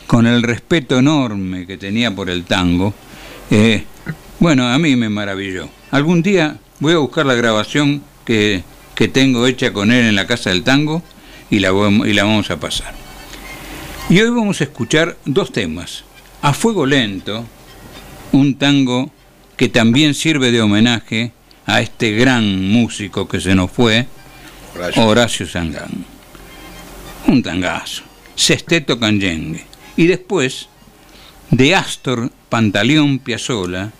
[0.06, 2.94] con el respeto enorme que tenía por el tango,
[3.50, 3.84] eh,
[4.40, 5.70] bueno, a mí me maravilló.
[5.92, 10.28] Algún día voy a buscar la grabación que, que tengo hecha con él en la
[10.28, 11.02] Casa del Tango
[11.50, 11.72] y la,
[12.06, 13.07] y la vamos a pasar.
[14.10, 16.06] Y hoy vamos a escuchar dos temas.
[16.42, 17.46] A Fuego Lento,
[18.32, 19.12] un tango
[19.58, 21.34] que también sirve de homenaje
[21.66, 24.08] a este gran músico que se nos fue,
[24.74, 25.06] Horacio.
[25.06, 26.06] Horacio Sangán.
[27.28, 28.04] Un tangazo.
[28.34, 29.66] Sesteto Canyengue.
[29.98, 30.70] Y después,
[31.52, 33.92] de Astor Pantaleón Piazzolla,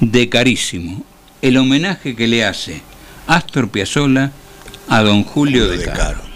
[0.00, 1.02] de Carísimo.
[1.40, 2.82] El homenaje que le hace
[3.26, 4.32] Astor Piazzolla
[4.86, 5.96] a don Julio de de Caro.
[5.96, 6.29] Caro.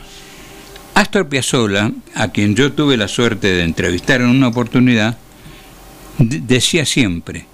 [0.95, 5.19] Astor Piazzolla, a quien yo tuve la suerte de entrevistar en una oportunidad,
[6.19, 7.47] de- decía siempre,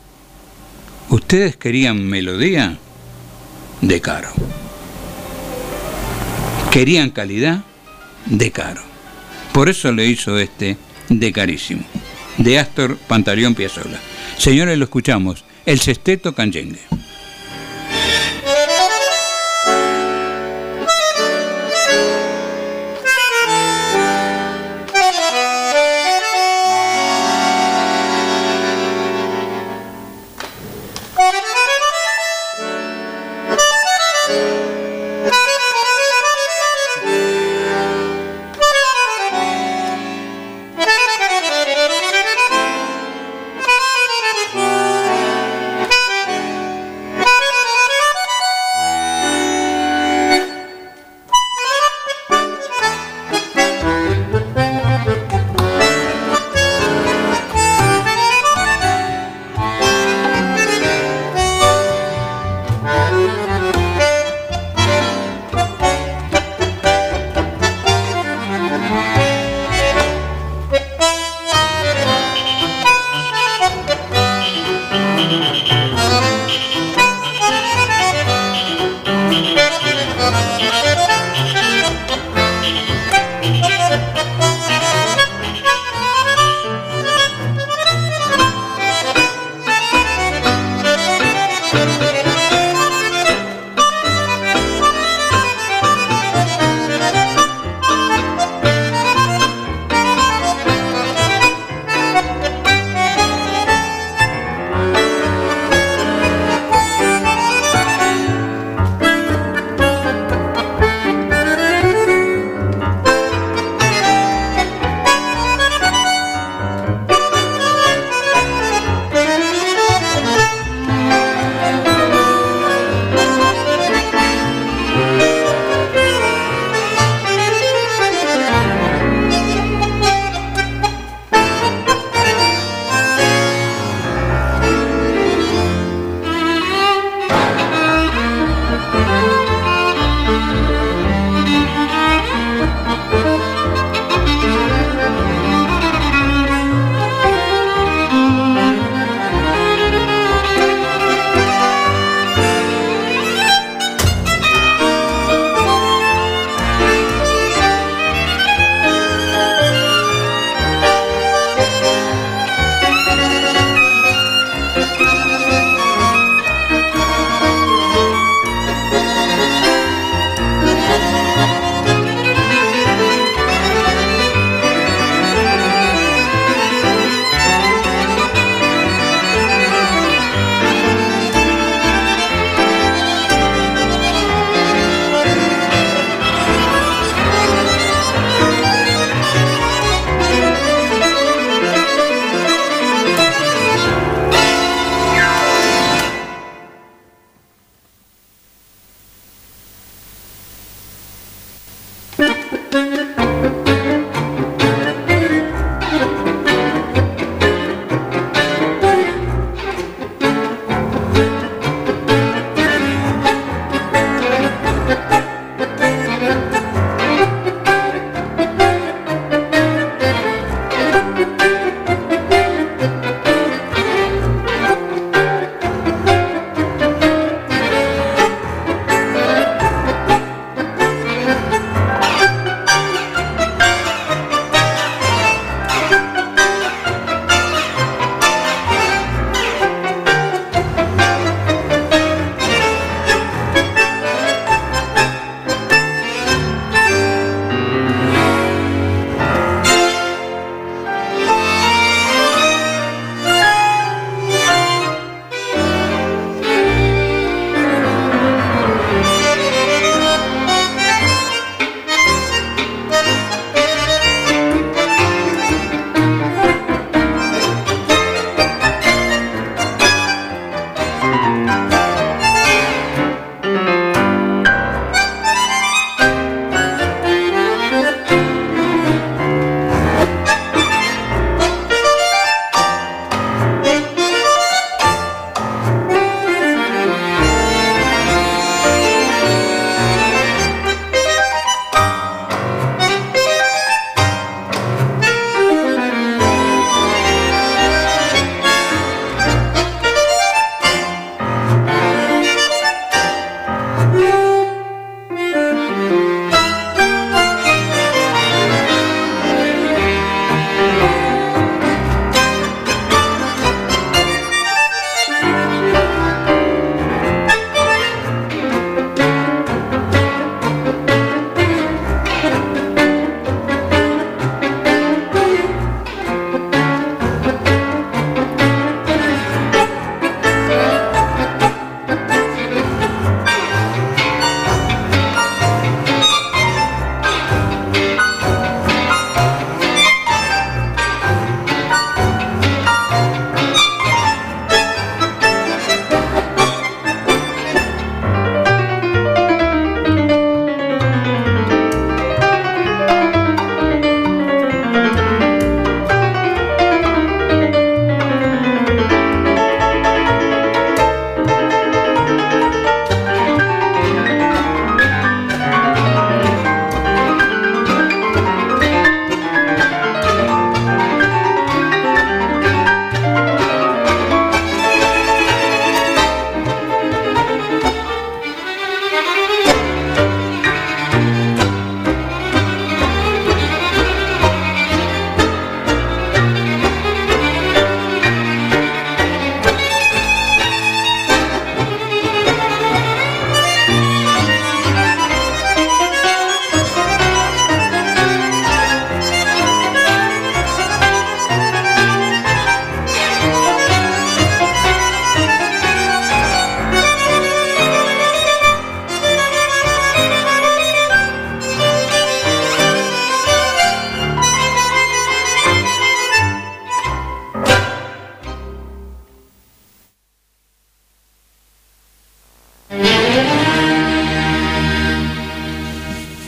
[1.08, 2.76] ¿ustedes querían melodía?
[3.80, 4.28] De caro.
[6.70, 7.64] ¿Querían calidad?
[8.26, 8.82] De caro.
[9.52, 10.76] Por eso le hizo este
[11.08, 11.82] de carísimo,
[12.36, 13.98] de Astor Pantaleón Piazzolla.
[14.36, 16.80] Señores, lo escuchamos, el sexteto canyengue.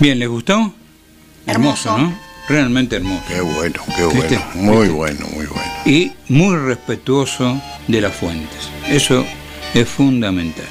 [0.02, 0.74] Bien, ¿les gustó?
[1.46, 1.98] Hermoso, Hermoso.
[1.98, 2.18] ¿no?
[2.48, 3.22] Realmente hermoso.
[3.28, 4.40] Qué bueno, qué ¿Viste?
[4.56, 4.72] bueno.
[4.72, 5.72] Muy bueno, muy bueno.
[5.86, 8.68] Y muy respetuoso de las fuentes.
[8.88, 9.24] Eso
[9.74, 10.64] es fundamental.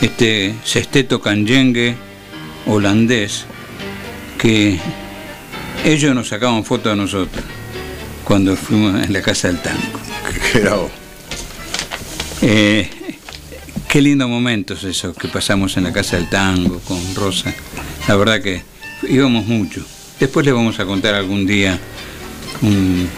[0.00, 1.94] Este sexteto canyengue
[2.66, 3.44] holandés
[4.36, 4.80] que
[5.84, 7.44] ellos nos sacaban fotos a nosotros
[8.24, 10.00] cuando fuimos en la casa del tango.
[10.52, 10.90] Pero,
[12.42, 12.90] Eh,
[13.88, 17.54] qué lindos momentos esos que pasamos en la casa del tango con Rosa.
[18.08, 18.62] La verdad que
[19.08, 19.82] íbamos mucho.
[20.20, 21.78] Después les vamos a contar algún día
[22.62, 23.08] un-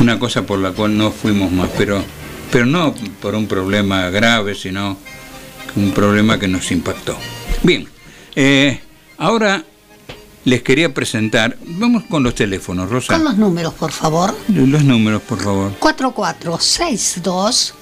[0.00, 2.02] una cosa por la cual no fuimos más, pero,
[2.50, 4.96] pero no por un problema grave, sino
[5.76, 7.16] un problema que nos impactó.
[7.62, 7.86] Bien,
[8.34, 8.80] eh,
[9.18, 9.64] ahora
[10.44, 13.14] les quería presentar, vamos con los teléfonos, Rosa.
[13.14, 14.34] Con los números, por favor.
[14.48, 15.72] Los números, por favor.
[15.78, 17.74] 4462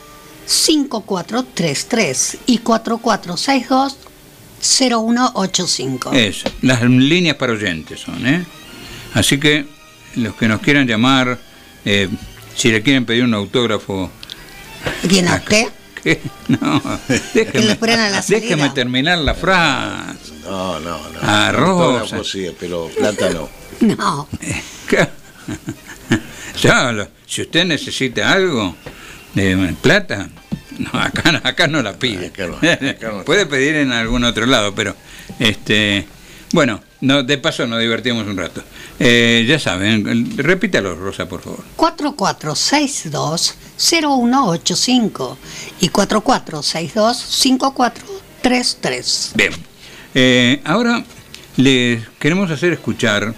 [0.46, 3.96] 5433 y 4462
[4.60, 6.12] 0185.
[6.12, 8.44] Eso, las líneas para oyentes son, ¿eh?
[9.14, 9.64] Así que
[10.16, 11.38] los que nos quieran llamar,
[11.84, 12.08] eh,
[12.54, 14.10] si le quieren pedir un autógrafo,
[15.08, 15.68] ¿Quién a usted?
[16.02, 16.20] ¿qué?
[16.48, 16.82] no,
[17.34, 17.76] déjeme,
[18.10, 20.32] la déjeme terminar la frase.
[20.44, 21.20] no, no, no.
[21.20, 22.24] Autógrafo Rosa.
[22.24, 23.48] sí, pero plata no.
[23.80, 24.28] No.
[26.62, 28.74] Ya, si usted necesita algo
[29.34, 30.28] de plata,
[30.92, 32.26] no, acá, no- acá no la pide.
[32.28, 33.24] Acá no, acá no.
[33.24, 34.94] Puede pedir en algún otro lado, pero
[35.38, 36.06] este,
[36.52, 38.62] bueno, no, de paso nos divertimos un rato.
[39.00, 41.64] Eh, ya saben, repítalo, Rosa, por favor.
[41.76, 45.38] 4462 0185
[45.80, 49.32] y 4462 5433.
[49.34, 49.52] Bien.
[50.14, 51.04] Eh, ahora
[51.56, 53.34] les queremos hacer escuchar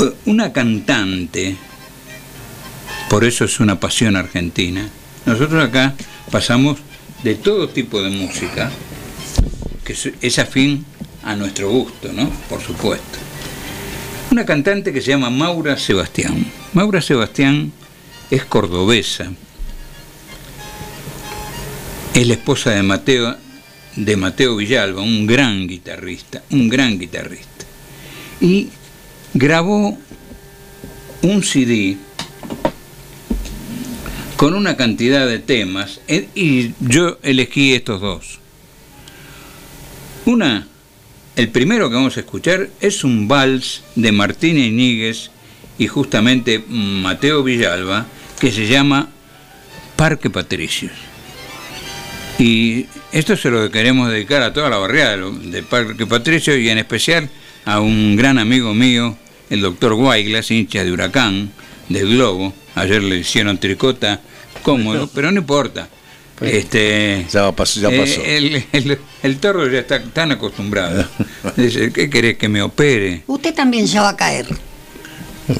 [0.00, 1.56] eh, una cantante,
[3.08, 4.88] por eso es una pasión argentina.
[5.24, 5.94] Nosotros acá
[6.30, 6.78] pasamos
[7.22, 8.70] de todo tipo de música,
[9.84, 10.84] que es- afín
[11.22, 12.28] a nuestro gusto, ¿no?
[12.48, 13.18] Por supuesto.
[14.30, 16.44] Una cantante que se llama Maura Sebastián.
[16.72, 17.72] Maura Sebastián
[18.30, 19.30] es cordobesa,
[22.14, 23.36] es la esposa de Mateo,
[23.94, 27.64] de Mateo Villalba, un gran guitarrista, un gran guitarrista.
[28.40, 28.68] Y
[29.32, 29.96] grabó
[31.22, 31.96] un CD
[34.36, 38.38] con una cantidad de temas eh, y yo elegí estos dos.
[40.26, 40.66] Una,
[41.36, 45.30] el primero que vamos a escuchar es un vals de Martín Iñiguez
[45.78, 48.06] y justamente Mateo Villalba
[48.40, 49.08] que se llama
[49.96, 50.92] Parque Patricios.
[52.38, 56.78] Y esto se lo queremos dedicar a toda la barriada de Parque Patricio y en
[56.78, 57.30] especial
[57.64, 59.16] a un gran amigo mío,
[59.48, 61.50] el doctor Guaiglas, hincha de Huracán,
[61.88, 62.52] del Globo.
[62.74, 64.20] Ayer le hicieron tricota
[64.62, 65.88] cómodo, pero no importa.
[66.40, 68.22] Este, Ya pasó, ya eh, pasó.
[68.22, 71.06] el, el, el toro ya está tan acostumbrado.
[71.56, 73.22] Dice, ¿qué querés que me opere?
[73.26, 74.46] Usted también ya va a caer.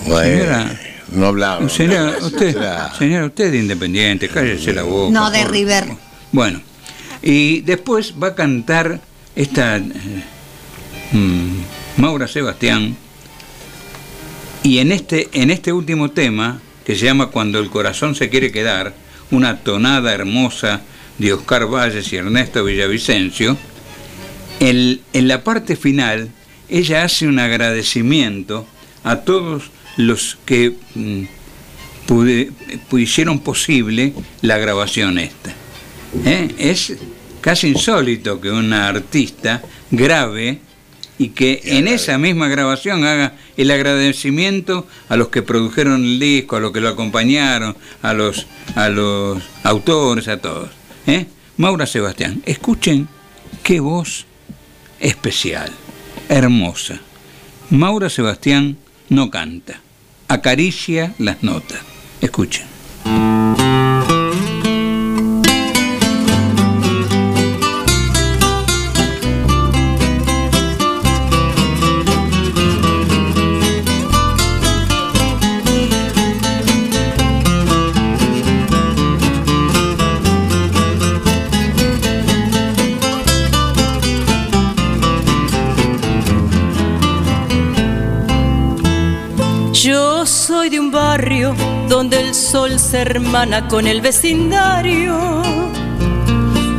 [0.06, 0.80] Bueno, Señora.
[1.12, 1.68] no hablaba.
[1.70, 2.56] Señora, usted,
[2.98, 5.12] señora, usted es independiente, cállese la boca.
[5.12, 5.84] No, de por- River.
[6.32, 6.60] Bueno,
[7.22, 9.00] y después va a cantar
[9.34, 9.82] esta eh,
[11.12, 11.60] mm,
[11.96, 12.96] Maura Sebastián.
[14.62, 18.52] Y en este, en este último tema, que se llama Cuando el corazón se quiere
[18.52, 18.94] quedar,
[19.32, 20.82] una tonada hermosa
[21.18, 23.56] de Oscar Valles y Ernesto Villavicencio,
[24.60, 26.30] el- en la parte final
[26.68, 28.66] ella hace un agradecimiento
[29.04, 31.22] a todos los que mm,
[32.98, 34.12] hicieron posible
[34.42, 35.52] la grabación esta.
[36.24, 36.54] ¿Eh?
[36.58, 36.94] Es
[37.40, 40.60] casi insólito que una artista grabe
[41.18, 46.56] y que en esa misma grabación haga el agradecimiento a los que produjeron el disco,
[46.56, 50.70] a los que lo acompañaron, a los, a los autores, a todos.
[51.06, 51.26] ¿Eh?
[51.56, 53.08] Maura Sebastián, escuchen
[53.62, 54.26] qué voz
[55.00, 55.70] especial,
[56.28, 57.00] hermosa.
[57.70, 58.76] Maura Sebastián
[59.08, 59.80] no canta,
[60.28, 61.80] acaricia las notas.
[62.20, 62.66] Escuchen.
[92.94, 95.42] Hermana con el vecindario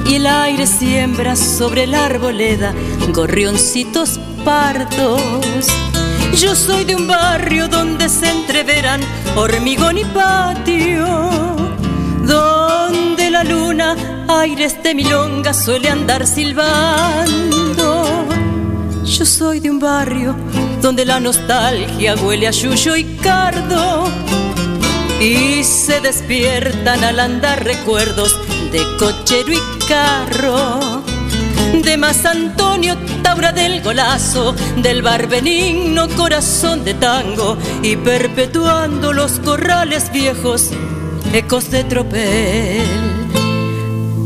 [0.05, 2.73] y el aire siembra sobre la arboleda
[3.13, 5.67] gorrioncitos pardos.
[6.35, 9.01] Yo soy de un barrio donde se entreveran
[9.35, 11.05] hormigón y patio,
[12.23, 13.95] donde la luna,
[14.27, 18.05] aires de milonga suele andar silbando.
[19.03, 20.35] Yo soy de un barrio
[20.81, 24.26] donde la nostalgia huele a yuyo y cardo.
[25.19, 28.37] Y se despiertan al andar recuerdos
[28.71, 31.03] de cochero y carro.
[31.83, 39.39] De más Antonio, Taura del Golazo, del bar benigno, corazón de tango, y perpetuando los
[39.39, 40.69] corrales viejos,
[41.33, 43.17] ecos de tropel.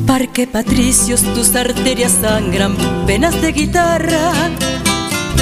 [0.06, 2.76] Parque Patricios, tus arterias sangran,
[3.08, 4.34] penas de guitarra.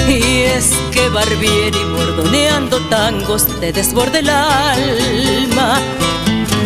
[0.08, 5.78] Y es que Barbieri bordoneando tangos te desborde el alma.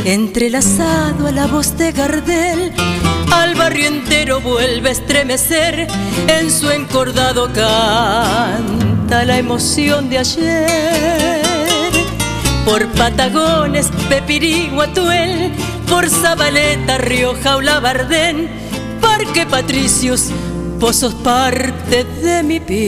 [0.04, 2.72] Entrelazado a la voz de Gardel,
[3.32, 5.86] al barrio entero vuelve a estremecer.
[6.28, 11.44] En su encordado canta la emoción de ayer.
[12.64, 15.52] Por Patagones, Pepirí, Guatuel,
[15.88, 18.48] por Zabaleta, Rioja o Labardén,
[19.00, 20.30] Parque Patricios,
[20.78, 22.84] vos sos parte de mi piel.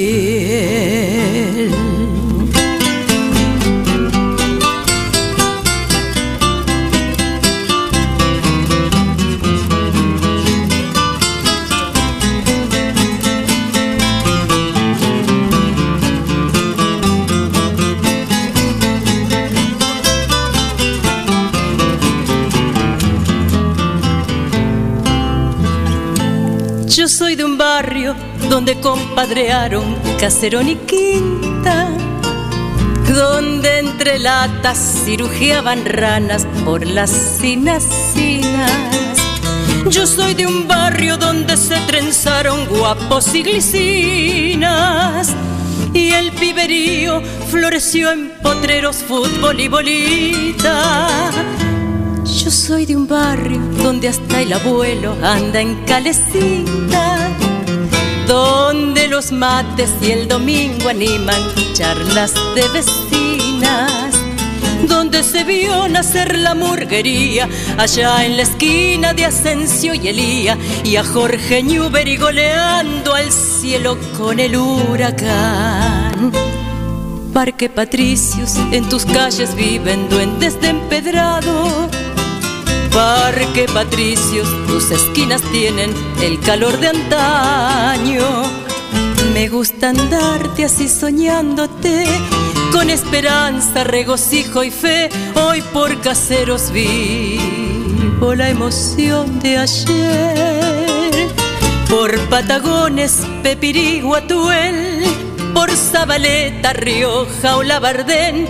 [28.48, 31.90] Donde compadrearon caserón y quinta,
[33.14, 38.96] donde entre latas cirugiaban ranas por las cinasinas.
[39.90, 45.34] Yo soy de un barrio donde se trenzaron guapos y glicinas.
[45.92, 51.30] Y el piberío floreció en potreros, fútbol y bolita.
[52.24, 56.85] Yo soy de un barrio donde hasta el abuelo anda en calecita,
[58.26, 61.40] donde los mates y el domingo animan
[61.72, 64.12] charlas de vecinas,
[64.88, 67.48] donde se vio nacer la murguería,
[67.78, 73.96] allá en la esquina de Asensio y Elía, y a Jorge Newbery goleando al cielo
[74.16, 76.32] con el huracán.
[77.32, 81.90] Parque Patricios, en tus calles viven duendes de empedrado
[82.96, 85.92] Parque Patricios, tus esquinas tienen
[86.22, 88.24] el calor de antaño.
[89.34, 92.06] Me gusta andarte así soñándote,
[92.72, 95.10] con esperanza, regocijo y fe.
[95.34, 101.28] Hoy por caseros vivo la emoción de ayer.
[101.90, 105.04] Por Patagones, Pepirí, Guatuel,
[105.52, 108.48] por Zabaleta, Rioja o Labardén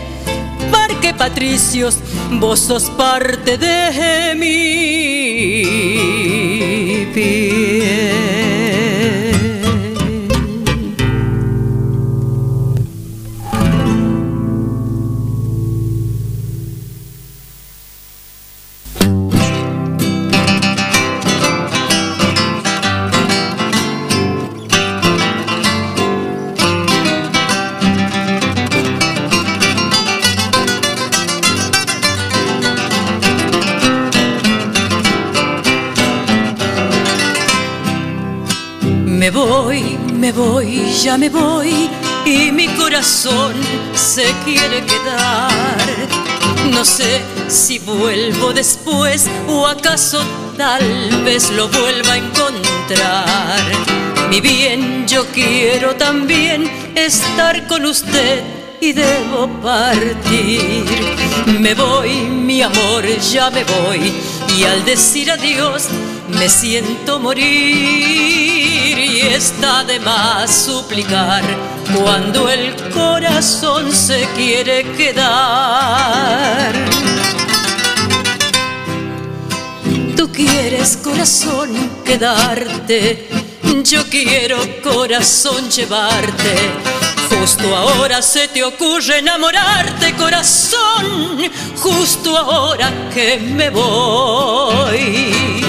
[0.86, 1.98] Parque Patricios,
[2.38, 5.56] vos sos parte de mi
[7.12, 8.15] piel.
[41.02, 41.90] Ya me voy
[42.24, 43.54] y mi corazón
[43.94, 46.08] se quiere quedar.
[46.72, 50.20] No sé si vuelvo después o acaso
[50.56, 53.60] tal vez lo vuelva a encontrar.
[54.30, 58.42] Mi bien, yo quiero también estar con usted
[58.80, 60.84] y debo partir.
[61.60, 64.12] Me voy, mi amor, ya me voy
[64.56, 65.88] y al decir adiós
[66.28, 68.65] me siento morir
[69.34, 71.42] está de más suplicar
[71.94, 76.72] cuando el corazón se quiere quedar.
[80.16, 83.28] Tú quieres corazón quedarte,
[83.82, 86.70] yo quiero corazón llevarte.
[87.28, 95.65] Justo ahora se te ocurre enamorarte, corazón, justo ahora que me voy.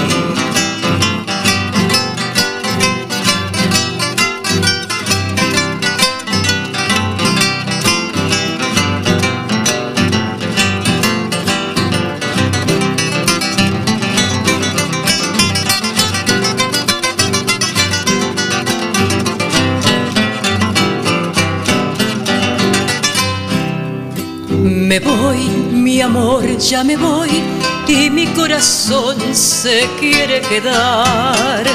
[24.87, 27.43] Me voy, mi amor, ya me voy
[27.89, 31.65] y mi corazón se quiere quedar.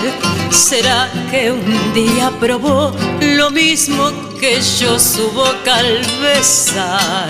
[0.48, 4.10] ¿Será que un día probó lo mismo
[4.40, 7.28] que yo su boca al besar?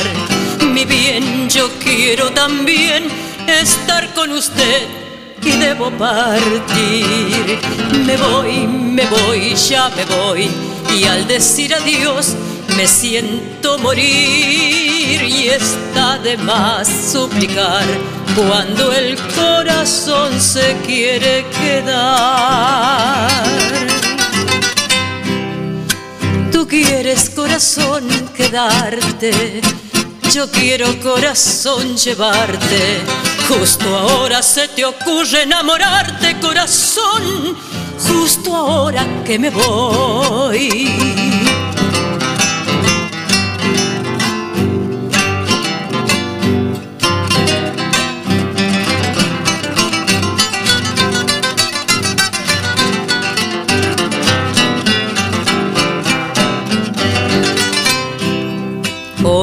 [0.72, 3.08] Mi bien, yo quiero también
[3.48, 4.86] estar con usted
[5.42, 7.58] y debo partir.
[8.06, 10.48] Me voy, me voy, ya me voy
[10.96, 12.36] y al decir adiós
[12.76, 17.84] me siento morir y está de más suplicar
[18.34, 23.30] cuando el corazón se quiere quedar.
[26.50, 29.60] Tú quieres corazón quedarte,
[30.32, 33.02] yo quiero corazón llevarte.
[33.48, 37.56] Justo ahora se te ocurre enamorarte, corazón,
[37.98, 41.31] justo ahora que me voy.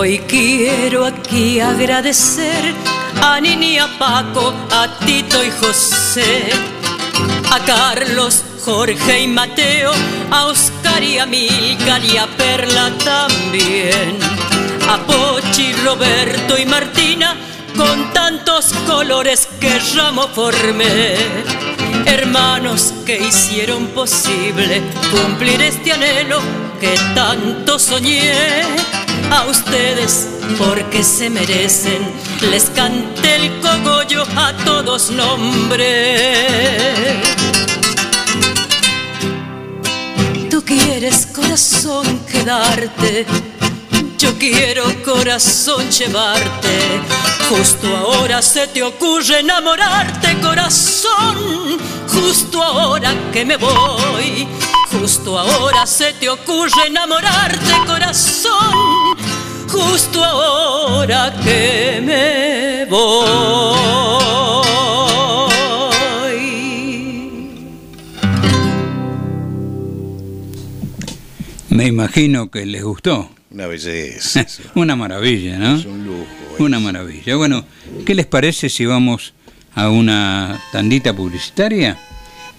[0.02, 2.74] Hoy quiero aquí agradecer
[3.22, 6.52] a Nini, a Paco, a Tito y José,
[7.52, 9.92] a Carlos, Jorge y Mateo,
[10.32, 14.18] a Oscar y a Milcar y a Perla también,
[14.88, 17.36] a Pochi, Roberto y Martina,
[17.76, 21.16] con tantos colores que ramo formé.
[22.06, 24.82] Hermanos que hicieron posible
[25.12, 26.40] cumplir este anhelo
[26.80, 28.64] que tanto soñé
[29.32, 32.02] a ustedes porque se merecen.
[32.52, 36.42] Les canté el cogollo a todos nombre.
[40.50, 43.26] Tú quieres corazón quedarte,
[44.18, 47.02] yo quiero corazón llevarte.
[47.50, 51.80] Justo ahora se te ocurre enamorarte, corazón.
[52.08, 54.48] Justo ahora que me voy,
[54.92, 58.99] justo ahora se te ocurre enamorarte, corazón.
[59.72, 63.30] Justo ahora que me voy.
[71.70, 73.30] Me imagino que les gustó.
[73.52, 74.46] Una belleza.
[74.76, 75.76] Una maravilla, ¿no?
[75.76, 76.26] Es un lujo.
[76.58, 76.86] Una eso.
[76.86, 77.36] maravilla.
[77.36, 77.64] Bueno,
[78.06, 79.34] ¿qué les parece si vamos
[79.76, 81.96] a una tandita publicitaria?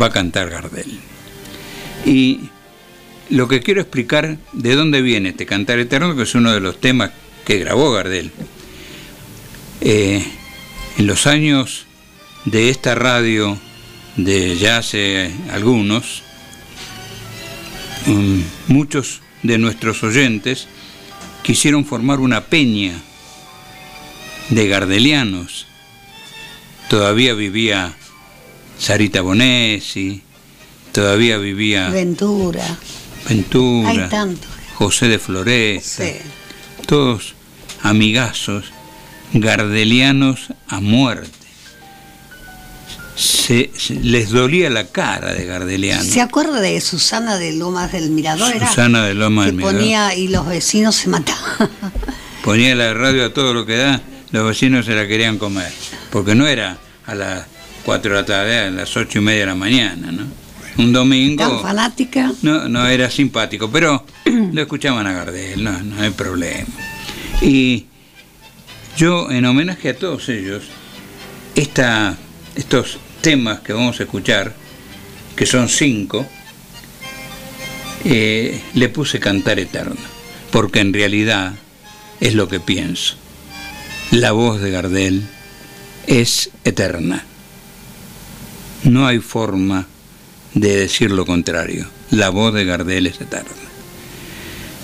[0.00, 0.98] Va a cantar Gardel.
[2.04, 2.50] Y
[3.30, 6.80] lo que quiero explicar de dónde viene este Cantar Eterno, que es uno de los
[6.80, 7.10] temas
[7.44, 8.30] que grabó Gardel.
[9.80, 10.24] Eh,
[10.98, 11.86] en los años
[12.44, 13.58] de esta radio,
[14.16, 16.22] de ya hace algunos,
[18.06, 20.68] um, muchos de nuestros oyentes
[21.42, 22.94] quisieron formar una peña
[24.50, 25.66] de gardelianos.
[26.88, 27.94] Todavía vivía
[28.78, 30.22] Sarita Bonesi,
[30.92, 32.64] todavía vivía Ventura.
[33.28, 34.48] Ventura, Hay tantos.
[34.74, 36.12] José de Floresta, Sí.
[36.86, 37.34] todos
[37.82, 38.66] amigazos,
[39.32, 41.30] gardelianos a muerte.
[43.16, 46.04] Se, se- les dolía la cara de gardeliano.
[46.04, 48.54] ¿Se acuerda de Susana de Lomas del Mirador?
[48.54, 48.68] Era?
[48.68, 49.80] Susana de Lomas que del Mirador.
[49.80, 51.70] ponía y los vecinos se mataban.
[52.44, 54.02] Ponía la radio a todo lo que da,
[54.32, 55.72] los vecinos se la querían comer.
[56.10, 57.46] Porque no era a las
[57.84, 60.24] 4 de la tarde, a las 8 y media de la mañana, ¿no?
[60.78, 61.48] Un domingo.
[61.48, 62.32] Tan fanática.
[62.42, 64.04] No, no era simpático, pero
[64.52, 66.68] lo escuchaban a Gardel, no, no hay problema.
[67.40, 67.86] Y
[68.96, 70.64] yo, en homenaje a todos ellos,
[71.54, 72.16] esta,
[72.54, 74.54] estos temas que vamos a escuchar,
[75.34, 76.26] que son cinco,
[78.04, 79.96] eh, le puse cantar eterno,
[80.50, 81.54] porque en realidad
[82.20, 83.16] es lo que pienso.
[84.12, 85.26] La voz de Gardel
[86.06, 87.24] es eterna.
[88.84, 89.86] No hay forma
[90.54, 91.88] de decir lo contrario.
[92.10, 93.50] La voz de Gardel es eterna.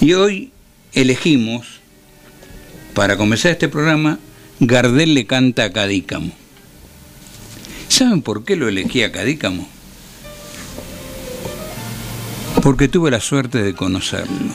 [0.01, 0.51] Y hoy
[0.93, 1.81] elegimos,
[2.95, 4.18] para comenzar este programa,
[4.59, 6.33] Gardel le canta a Cadícamo.
[7.89, 9.68] ¿Saben por qué lo elegí a Cadícamo?
[12.61, 14.53] Porque tuve la suerte de conocerlo.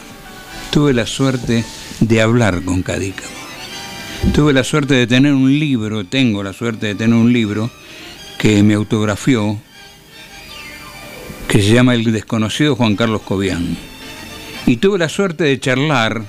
[0.71, 1.63] Tuve la suerte
[2.01, 3.46] de hablar con Cadícamo.
[4.33, 7.71] Tuve la suerte de tener un libro, tengo la suerte de tener un libro
[8.37, 9.59] que me autografió
[11.47, 13.77] que se llama El desconocido Juan Carlos Cobian.
[14.65, 16.23] Y tuve la suerte de charlar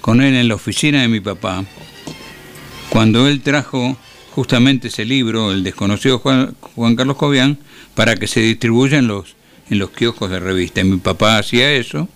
[0.00, 1.64] con él en la oficina de mi papá,
[2.88, 3.96] cuando él trajo
[4.32, 7.58] justamente ese libro, El desconocido Juan, Carlos Cobian,
[7.94, 9.36] para que se distribuya en los,
[9.70, 10.80] en los kioscos de revista.
[10.80, 12.08] Y mi papá hacía eso,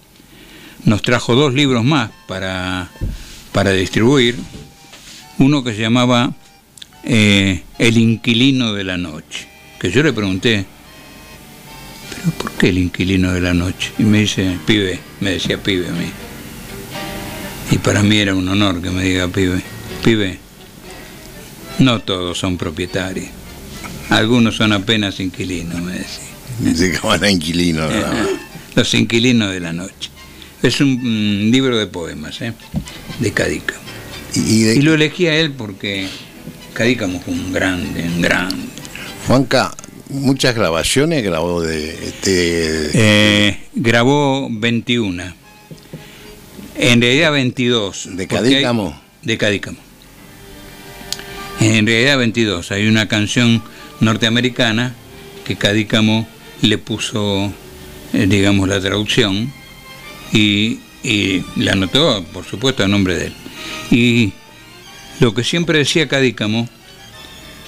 [0.85, 2.91] nos trajo dos libros más para,
[3.53, 4.37] para distribuir,
[5.41, 6.33] uno que se llamaba
[7.03, 9.49] eh, El inquilino de la noche,
[9.81, 10.67] que yo le pregunté,
[12.11, 13.93] ¿pero por qué el inquilino de la noche?
[13.99, 16.11] Y me dice, pibe, me decía pibe a mí.
[17.71, 19.63] Y para mí era un honor que me diga pibe.
[20.05, 20.39] Pibe,
[21.79, 23.29] no todos son propietarios.
[24.11, 26.75] Algunos son apenas inquilinos, me decía.
[26.77, 28.29] Se llaman a inquilino nada más.
[28.75, 30.11] Los inquilinos de la noche.
[30.63, 32.53] Es un libro de poemas, ¿eh?
[33.19, 33.90] de Cadícamo.
[34.35, 36.07] Y, y de- Y lo elegí a él porque
[36.75, 38.57] Cadícamo fue un grande, un grande.
[39.27, 39.75] Juanca,
[40.09, 45.35] muchas grabaciones grabó de este Eh, grabó 21.
[46.77, 48.09] En realidad 22.
[48.17, 49.01] ¿De hay- Cadícamo?
[49.23, 49.79] de Cadícamo.
[51.61, 52.71] En realidad 22.
[52.73, 53.63] Hay una canción
[54.01, 54.95] norteamericana
[55.45, 56.27] que Cadícamo
[56.63, 57.53] le puso,
[58.15, 59.53] eh, digamos, la traducción
[60.33, 63.35] y, y la anotó, por supuesto, a nombre de él.
[63.91, 64.33] Y
[65.21, 66.69] lo que siempre decía Cadícamo,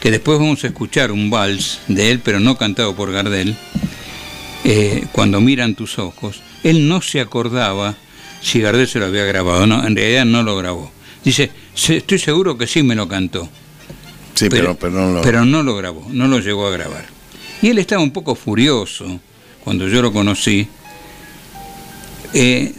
[0.00, 3.56] que después vamos a escuchar un vals de él, pero no cantado por Gardel,
[4.64, 7.94] eh, cuando miran tus ojos, él no se acordaba
[8.40, 9.66] si Gardel se lo había grabado.
[9.66, 10.90] No, en realidad no lo grabó.
[11.24, 13.48] Dice, "Se- estoy seguro que sí me lo cantó,
[14.34, 17.04] Sí, pero, pero no lo- pero no lo grabó, no lo llegó a grabar.
[17.60, 19.20] Y él estaba un poco furioso
[19.62, 20.66] cuando yo lo conocí,
[22.34, 22.72] eh,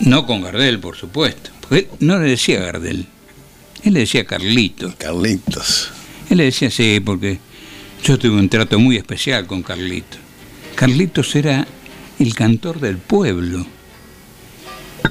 [0.00, 3.06] no con Gardel, por supuesto, porque él no le decía Gardel,
[3.82, 4.94] él le decía Carlitos.
[4.96, 5.90] Carlitos.
[6.30, 7.38] Él le decía sí, porque
[8.02, 10.20] yo tuve un trato muy especial con Carlitos.
[10.74, 11.66] Carlitos era
[12.18, 13.66] el cantor del pueblo,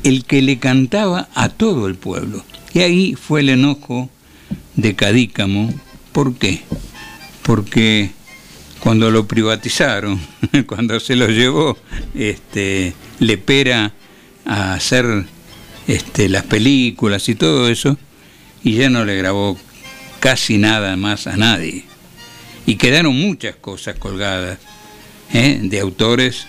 [0.03, 2.43] el que le cantaba a todo el pueblo.
[2.73, 4.09] Y ahí fue el enojo
[4.75, 5.73] de Cadícamo.
[6.11, 6.61] ¿Por qué?
[7.43, 8.11] Porque
[8.79, 10.19] cuando lo privatizaron,
[10.67, 11.77] cuando se lo llevó
[12.15, 13.93] este, Lepera
[14.45, 15.25] a hacer
[15.87, 17.97] este, las películas y todo eso,
[18.63, 19.57] y ya no le grabó
[20.19, 21.83] casi nada más a nadie.
[22.65, 24.57] Y quedaron muchas cosas colgadas
[25.33, 25.59] ¿eh?
[25.61, 26.47] de autores,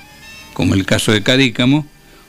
[0.52, 1.86] como el caso de Cadícamo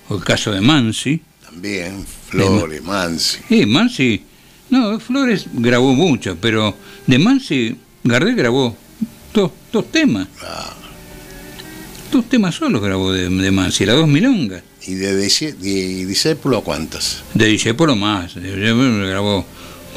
[0.10, 1.22] o el caso de Mansi.
[1.44, 3.40] También, Flores, Mansi.
[3.48, 4.24] Sí, Mansi,
[4.70, 6.76] no, Flores grabó mucho, pero
[7.06, 8.76] de Mansi, Gardel grabó
[9.34, 10.28] dos, dos temas.
[12.12, 14.64] Dos temas solos grabó de, de Mansi, las dos milongas.
[14.88, 17.24] ¿Y de, discípulo cuántas?
[17.34, 19.46] De Discépolo más, grabó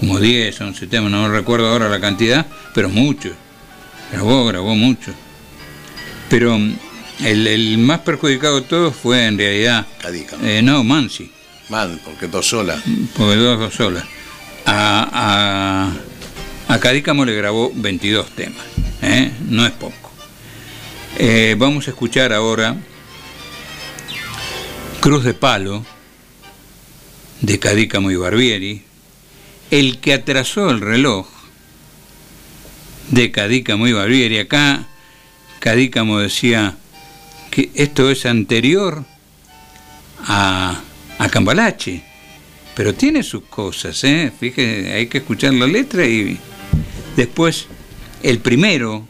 [0.01, 3.32] como 10, 11 temas, no recuerdo ahora la cantidad, pero muchos.
[4.12, 5.12] Grabó, grabó mucho.
[6.30, 6.78] Pero mm,
[7.24, 9.86] el, el más perjudicado de todos fue en realidad.
[10.01, 10.45] Cadícamo.
[10.45, 11.30] eh, no, Mansi,
[11.68, 12.80] Man, porque dos solas.
[13.14, 14.05] porque dos, dos solas.
[14.64, 15.93] A,
[16.68, 18.64] a, a Cadícamo le grabó 22 temas,
[19.03, 19.32] ¿eh?
[19.49, 20.12] no es poco.
[21.18, 22.76] Eh, vamos a escuchar ahora
[25.01, 25.84] Cruz de Palo
[27.40, 28.82] de Cadícamo y Barbieri,
[29.70, 31.28] El que atrasó el reloj
[33.11, 34.38] de Cadícamo y Barbieri.
[34.38, 34.86] Acá
[35.61, 36.76] Cadícamo decía
[37.51, 39.05] que esto es anterior
[40.24, 40.80] a,
[41.18, 42.03] a Cambalache,
[42.74, 44.32] pero tiene sus cosas, ¿eh?
[44.38, 46.38] Fíjese, hay que escuchar la letra y
[47.16, 47.66] después
[48.24, 49.07] el primero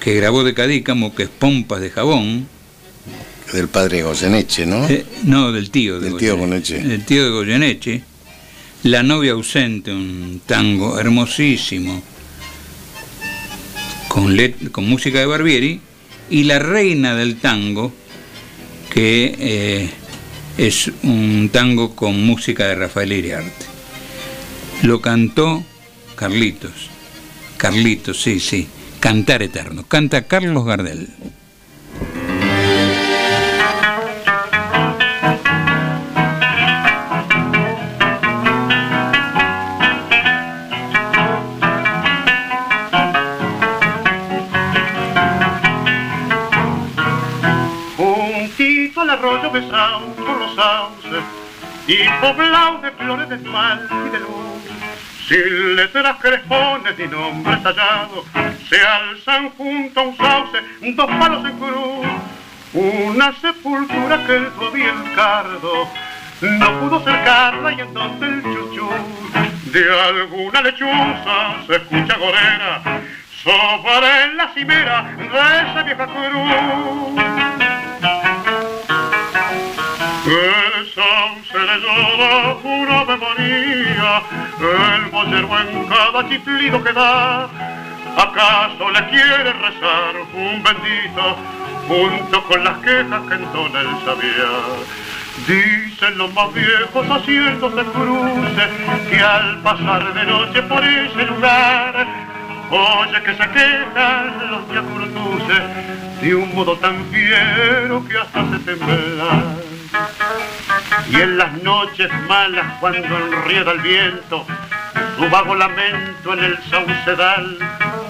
[0.00, 2.48] que grabó de Cadícamo, que es Pompas de Jabón,
[3.52, 4.88] Del padre Goyeneche, ¿no?
[4.88, 6.74] eh, no, del tío de Del tío Goyeneche.
[6.76, 6.94] Goyeneche.
[6.94, 8.02] El tío de Goyeneche.
[8.82, 12.02] La novia ausente, un tango hermosísimo,
[14.08, 15.80] con, let- con música de Barbieri.
[16.28, 17.92] Y La reina del tango,
[18.92, 19.90] que eh,
[20.58, 23.64] es un tango con música de Rafael Iriarte.
[24.82, 25.64] Lo cantó
[26.16, 26.90] Carlitos.
[27.58, 28.66] Carlitos, sí, sí.
[28.98, 29.84] Cantar Eterno.
[29.86, 31.08] Canta Carlos Gardel.
[49.60, 51.24] De Sau, por los sauces,
[51.86, 54.62] y poblado de flores de esmalte y de luz,
[55.26, 58.26] sin letras crespones ni nombres tallados,
[58.68, 60.58] se alzan junto a un sauce
[60.94, 62.06] dos palos en cruz,
[62.74, 65.88] una sepultura que el el cardo
[66.42, 68.90] no pudo cercarla y entonces el chuchú
[69.72, 72.82] de alguna lechuza se escucha gorera
[73.42, 77.65] sobre la cimera de esa vieja cruz.
[80.26, 84.22] El sauce le llora una memoria,
[84.58, 87.44] el boyero en cada chiflido que da.
[88.16, 91.36] ¿Acaso le quiere rezar un bendito
[91.86, 94.76] junto con las quejas que entona el sabiar?
[95.46, 98.70] Dicen los más viejos haciéndose cruces
[99.08, 102.06] que al pasar de noche por ese lugar
[102.68, 109.75] Oye que se quejan los yacurutuces de un modo tan fiero que hasta se tembla.
[111.10, 114.46] Y en las noches malas cuando enrieda el viento,
[115.16, 117.58] su vago lamento en el saucedal,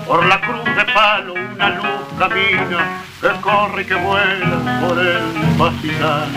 [0.06, 5.22] por la cruz de palo una luz camina que corre y que vuela por el
[5.58, 6.28] pastizal.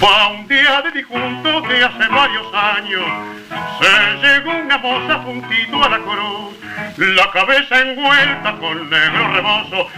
[0.00, 3.04] Pa' un día de difunto que hace varios años
[3.80, 6.54] se llegó una moza juntito a la cruz,
[6.96, 9.88] la cabeza envuelta con negro rebozo,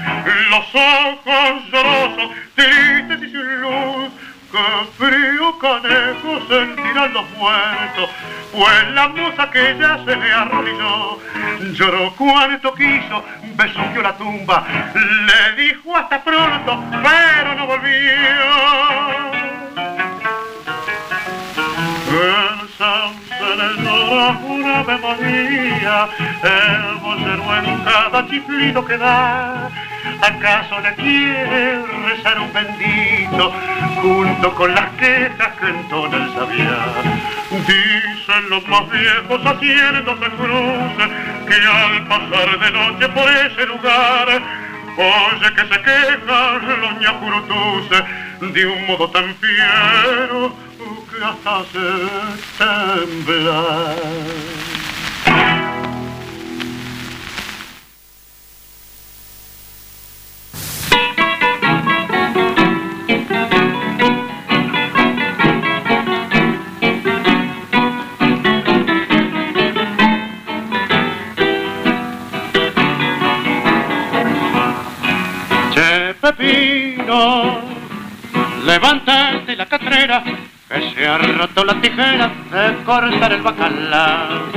[0.50, 4.10] los ojos llorosos, tristes y sin luz.
[4.50, 4.58] ¡Qué
[4.98, 8.10] frío canejo sentirán los muertos!
[8.52, 11.18] Pues la moza que ya se le arrodilló
[11.72, 13.24] lloró cuanto quiso,
[13.54, 19.49] besuqueó la tumba, le dijo hasta pronto, pero no volvió.
[22.10, 26.08] El sauce le llora una memoria,
[26.42, 29.70] el vocero en cada chiflido que da.
[30.20, 33.52] ¿Acaso le quiere rezar un bendito
[34.02, 37.04] junto con las quejas que entona el sabiar?
[37.50, 41.10] Dicen los más viejos haciéndose cruces
[41.46, 44.42] que al pasar de noche por ese lugar
[44.96, 48.02] Oye que se quejan los ñacurutuces
[48.40, 50.52] de un modo tan fiero
[51.10, 51.86] que hasta hace
[52.58, 53.96] temblar.
[76.36, 77.60] Pepino,
[78.64, 84.52] levántate la catrera, que se ha roto la tijera de cortar el bacalao.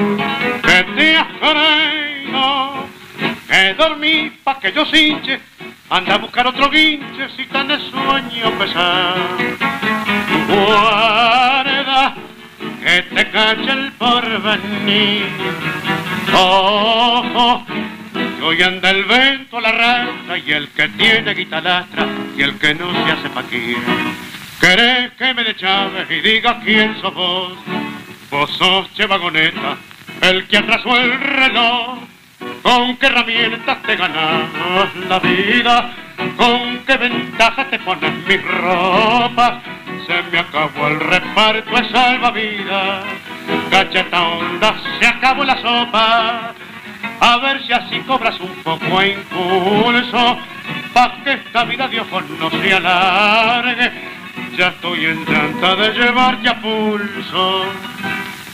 [0.61, 1.27] Que te has
[3.47, 5.39] que dormí pa' que yo cinche,
[5.89, 9.15] anda a buscar otro guinche si tenés sueño pesado.
[10.47, 12.15] Guarda,
[12.83, 15.25] que te cache el porvenir.
[16.33, 17.65] Ojo,
[18.43, 22.91] hoy anda el vento la raza y el que tiene guitalastra y el que no
[22.91, 23.77] se hace paquir.
[24.59, 25.55] ¿Querés que me le
[26.09, 27.53] y diga quién sos vos?
[28.29, 29.77] Vos sos che vagoneta,
[30.21, 31.99] el que atrasó el reloj.
[32.61, 34.49] ¿Con qué herramientas te ganas
[35.07, 35.91] la vida?
[36.37, 39.63] ¿Con qué ventaja te pones mis ropas?
[40.05, 43.05] Se me acabó el reparto de salvavidas.
[43.69, 46.53] Cacheta onda, se acabó la sopa.
[47.25, 50.37] A ver si así cobras un poco de impulso.
[50.93, 53.91] Pa' que esta vida de ojos no se alargue.
[54.57, 57.65] Ya estoy en llanta de llevarte a pulso.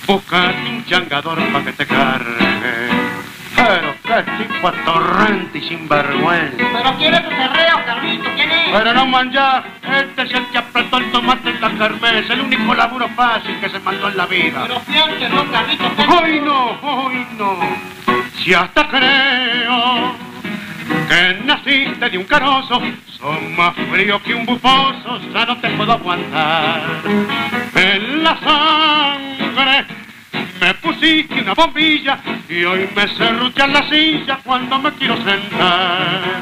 [0.05, 2.89] Buscate un changador pa' que te cargue.
[3.55, 6.57] Pero qué tipo atorrante y sinvergüenza.
[6.71, 8.69] Pero quiere tu cerreo, Carlito, ¿quién es?
[8.71, 12.75] Pero no manjar, este es el que apretó el tomate en la kermés, el único
[12.75, 14.61] laburo fácil que se mandó en la vida.
[14.61, 16.79] Pero fíjate, no, Carlito, ¿qué ¡Hoy no!
[16.81, 17.98] ¡Hoy no!
[18.43, 20.15] Si hasta creo
[21.09, 22.81] que naciste de un carozo,
[23.17, 26.81] son más frío que un bufoso, ya no te puedo aguantar.
[27.75, 29.85] En la sangre
[30.61, 36.41] me pusiste una bombilla y hoy me serruchan la silla cuando me quiero sentar.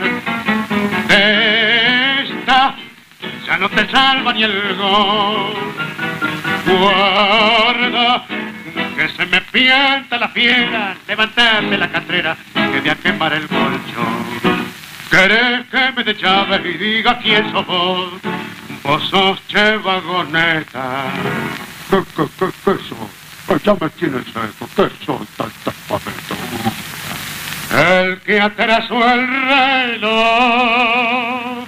[1.10, 2.76] Esta
[3.46, 5.54] ya no te salva ni el gol.
[6.66, 8.26] Guarda
[8.98, 14.66] que se me pianta la fiera, levantarte la catrera que voy a quemar el colchón.
[15.12, 18.14] ¿Querés que me de llaves y diga quién sos vos?
[18.84, 21.12] Vos sos che vagoneta.
[21.92, 23.64] ¿Qué, qué, qué, qué sos?
[23.64, 24.68] Ya me tienes seco.
[24.76, 26.36] ¿Qué sos tanta papeto?
[27.78, 29.28] El que atrasó el
[30.02, 31.68] reloj.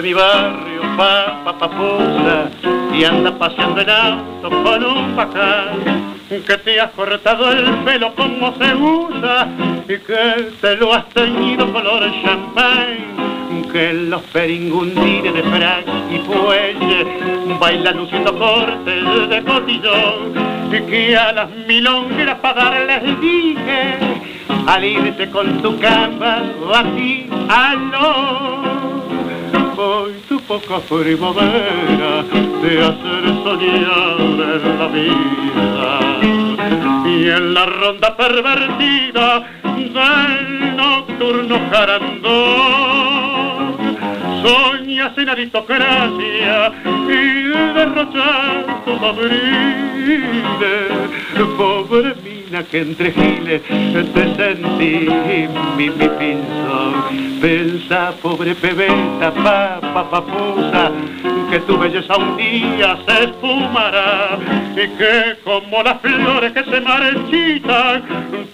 [0.00, 2.48] De mi barrio, papa papusa,
[2.94, 8.54] y anda paseando en auto con un bacán, que te has cortado el pelo como
[8.56, 9.48] se usa,
[9.84, 17.58] y que te lo has teñido color champagne, que los peringundines de frac y fuelle
[17.58, 20.32] bailan luciendo cortes de cotillón,
[20.72, 23.98] y que a las milongueras para darles dije,
[24.66, 26.42] al irte con tu cama,
[26.74, 28.70] aquí, aló
[29.80, 32.22] hoy tu poca primavera
[32.62, 34.20] de hacer soñar
[34.54, 36.00] en la vida.
[37.06, 39.42] Y en la ronda pervertida
[39.74, 43.59] del nocturno jarandón
[44.42, 46.72] soñas en aristocracia
[47.08, 49.90] y derrochar tu abril
[51.60, 53.62] pobre mina que entre giles
[54.14, 55.08] te sentí
[55.76, 57.40] mi, mi pinzón.
[57.40, 60.92] Pensa pobre pebeta papa papusa
[61.50, 64.38] que tu belleza un día se esfumará
[64.72, 68.02] y que como las flores que se marchitan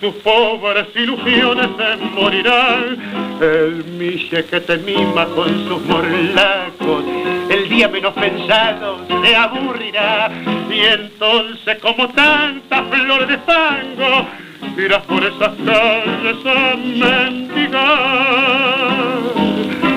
[0.01, 2.97] tus pobres ilusiones se morirán.
[3.41, 7.05] El miche que te mima con sus morlacos
[7.49, 10.31] el día menos pensado se aburrirá.
[10.71, 14.27] Y entonces como tantas flores de fango
[14.77, 17.77] irás por esas calles a mendigar.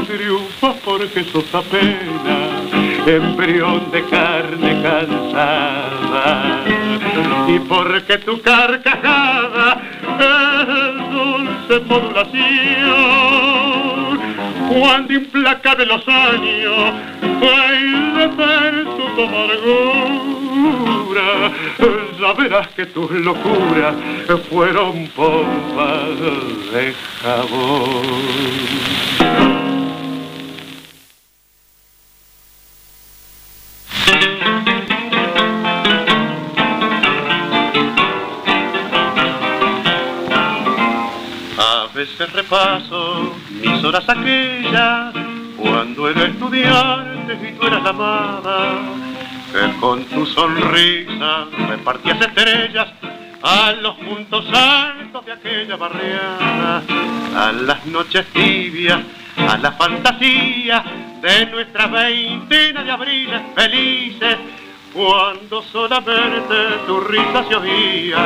[0.06, 2.59] Triunfas porque sos apenas
[3.06, 6.64] embrión de carne cansada.
[7.48, 9.82] Y porque tu carcajada
[10.20, 12.90] es dulce modulación
[14.70, 16.94] cuando implacable los años
[17.42, 20.50] baile verso tu amargura.
[22.20, 23.96] Ya verás que tus locuras
[24.50, 26.20] fueron pompas
[26.72, 28.50] de jabón
[41.58, 45.14] A veces repaso mis horas aquellas
[45.58, 48.78] cuando era estudiante y tú eras amada
[49.52, 52.88] que con tu sonrisa repartías estrellas
[53.42, 56.84] a los puntos altos de aquella barriada,
[57.36, 59.02] a las noches tibias,
[59.48, 60.84] a la fantasía
[61.22, 64.38] de nuestra veintena de abriles felices,
[64.94, 66.56] cuando solamente
[66.88, 68.26] tu risa se oía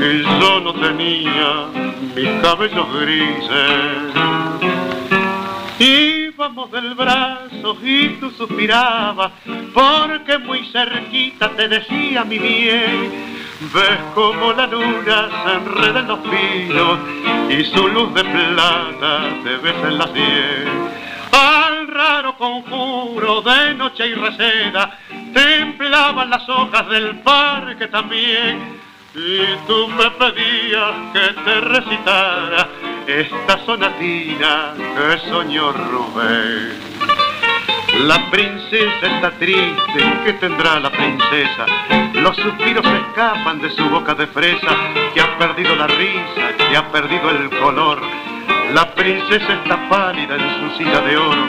[0.00, 1.66] y yo no tenía
[2.14, 4.40] mis cabellos grises.
[5.78, 9.32] Íbamos del brazo y tú suspirabas,
[9.72, 13.30] porque muy cerquita te decía mi bien.
[13.60, 16.98] Ves como la luna se enreda en los pinos
[17.50, 20.68] y su luz de plata te besa en la piel.
[21.30, 24.98] Al raro conjuro de noche y receda,
[25.34, 28.80] temblaban las hojas del parque también.
[29.14, 32.66] Y tú me pedías que te recitara
[33.06, 37.19] esta sonatina que soñó Rubén.
[37.98, 41.66] La princesa está triste, ¿qué tendrá la princesa?
[42.14, 44.68] Los suspiros escapan de su boca de fresa,
[45.12, 48.00] que ha perdido la risa, que ha perdido el color.
[48.72, 51.46] La princesa está pálida en su silla de oro,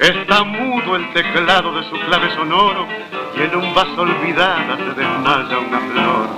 [0.00, 2.88] está mudo el teclado de su clave sonoro,
[3.36, 6.28] y en un vaso olvidada se desmaya una flor.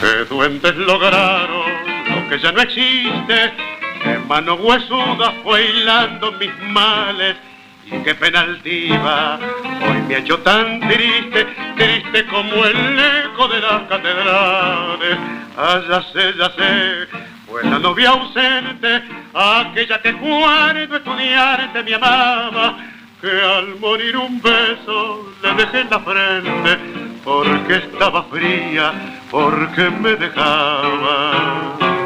[0.00, 1.70] Que duendes lograron
[2.14, 3.52] lo que ya no existe,
[4.02, 7.36] que mano huesuda fue hilando mis males,
[8.04, 9.38] qué pena altiva
[9.82, 11.46] hoy me ha hecho tan triste,
[11.76, 15.18] triste como el eco de las catedrales.
[15.56, 17.08] Ah, ya sé, ya sé,
[17.46, 19.02] fue la novia ausente,
[19.34, 22.76] aquella que cuando estudiante me amaba,
[23.20, 26.78] que al morir un beso le dejé en la frente,
[27.24, 28.92] porque estaba fría,
[29.30, 31.97] porque me dejaba.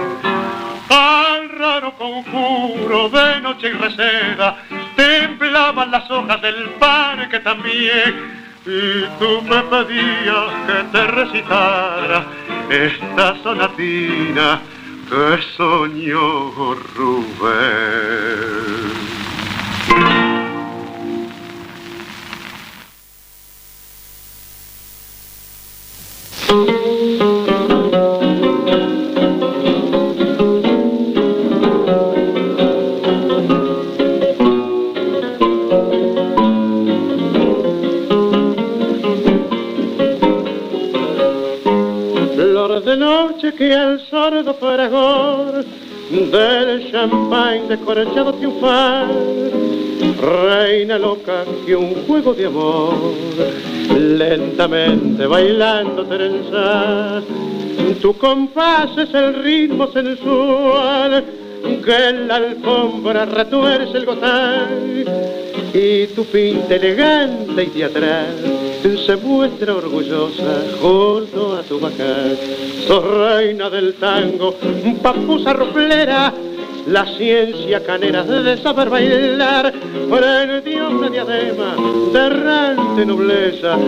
[0.92, 4.58] Al raro conjuro de noche y reseda,
[4.94, 8.42] temblaban las hojas del parque también.
[8.66, 12.26] Y tú me pedías que te recitara
[12.68, 14.60] esta sonatina
[15.08, 18.52] que soñó Rubén.
[43.56, 45.64] Que al sordo fragor
[46.10, 49.08] del champán descorchado triunfar
[50.20, 52.94] reina loca que un juego de amor
[53.96, 57.24] lentamente bailando trenzas
[58.00, 61.24] tu compás es el ritmo sensual
[61.84, 64.68] que en la alfombra retuerce el gozar
[65.74, 72.36] y tu pinta elegante y de atrás se muestra orgullosa junto a tu bajar.
[72.86, 74.54] Sos reina del tango,
[75.00, 76.32] papusa roplera,
[76.86, 79.72] la ciencia canera de saber bailar,
[80.10, 81.76] prendió una diadema
[82.12, 83.78] de errante nobleza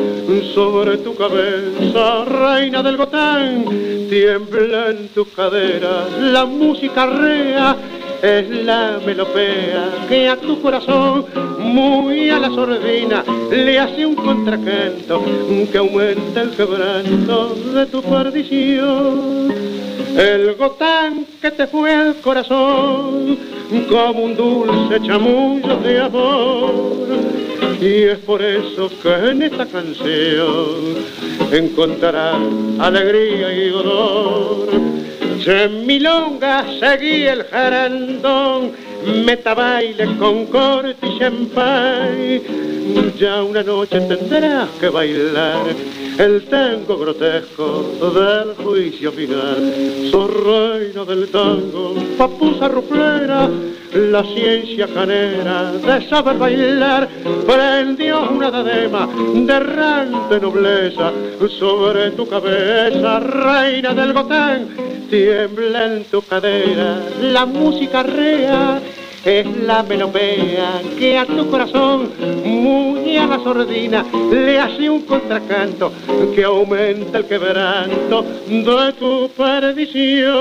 [0.55, 3.65] sobre tu cabeza, reina del gotán,
[4.09, 7.77] tiembla en tus caderas la música rea
[8.25, 11.27] es la melopea que a tu corazón,
[11.59, 15.23] muy a la sordina, le hace un contracanto
[15.71, 19.53] que aumenta el quebranto de tu perdición.
[20.17, 23.37] El gotán que te fue al corazón
[23.91, 27.07] como un dulce chamullo de amor.
[27.79, 30.97] Y es por eso que en esta canción
[31.53, 32.39] encontrarás
[32.79, 34.95] alegría y dolor
[35.47, 38.73] en milonga seguí el jarandón,
[39.25, 42.41] meta baile con corte y champán.
[43.19, 45.67] Ya una noche tendrás que bailar
[46.19, 50.09] el tango grotesco del juicio final.
[50.11, 53.49] Sos reina del tango, papusa ruplera,
[53.95, 57.09] la ciencia canera de saber bailar.
[57.47, 59.09] Prendió una dadema
[60.31, 61.13] de nobleza
[61.59, 68.81] sobre tu cabeza, reina del gotán tiembla en tu cadera la música rea
[69.25, 72.11] es la melopea que a tu corazón
[72.45, 75.93] muy a la sordina le hace un contracanto
[76.35, 80.35] que aumenta el quebranto de tu perdición.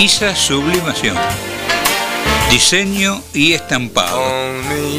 [0.00, 1.14] ISA Sublimación.
[2.50, 4.22] Diseño y estampado.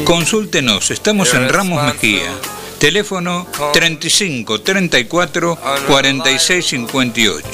[0.04, 2.30] Consúltenos, estamos en Ramos Mejía.
[2.78, 5.58] Teléfono 35 34
[5.88, 7.48] 46 58.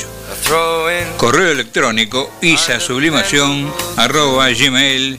[1.17, 5.19] Correo electrónico isasublimación arroba gmail.com.ar.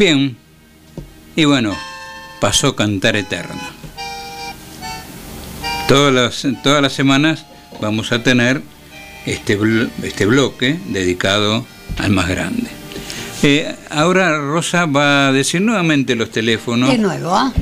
[0.00, 0.36] Bien,
[1.36, 1.76] y bueno,
[2.40, 3.60] pasó Cantar Eterno.
[5.88, 7.44] Todas las, todas las semanas
[7.82, 8.62] vamos a tener
[9.26, 9.58] este,
[10.02, 11.66] este bloque dedicado
[11.98, 12.70] al más grande.
[13.42, 16.88] Eh, ahora Rosa va a decir nuevamente los teléfonos.
[16.88, 17.52] De nuevo, ¿ah?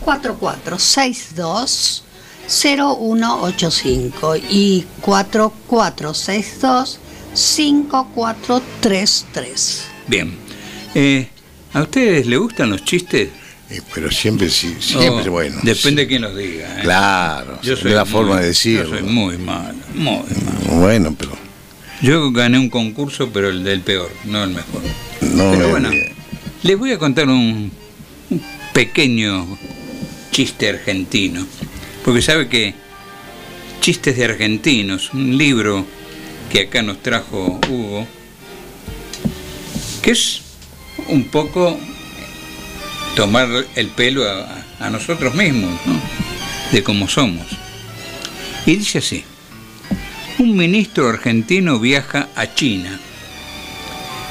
[0.00, 2.02] 4462
[2.48, 6.98] 0185 y 4462
[7.34, 9.86] 5433.
[10.08, 10.36] Bien.
[10.96, 11.28] Eh,
[11.74, 13.28] ¿A ustedes les gustan los chistes?
[13.70, 15.58] Eh, pero siempre, sí, siempre Oh, bueno.
[15.62, 16.78] Depende de quién los diga.
[16.78, 16.82] ¿eh?
[16.82, 18.84] Claro, Yo es soy la muy- forma de decirlo.
[18.84, 20.80] Yo soy muy malo, muy malo.
[20.80, 21.32] Bueno, pero
[22.02, 24.82] Yo gané un concurso, pero el del peor, no el mejor.
[25.22, 25.90] no Pero me- bueno,
[26.62, 27.72] les voy a contar un,
[28.30, 28.42] un
[28.72, 29.58] pequeño
[30.30, 31.46] chiste argentino.
[32.04, 32.74] Porque sabe que
[33.80, 35.84] Chistes de Argentinos, un libro
[36.50, 38.06] que acá nos trajo Hugo,
[40.02, 40.40] que es
[41.08, 41.78] un poco
[43.14, 45.98] tomar el pelo a, nosotros mismos, ¿no?
[46.72, 47.46] de cómo somos.
[48.66, 49.24] Y dice así,
[50.38, 53.00] un ministro argentino viaja a China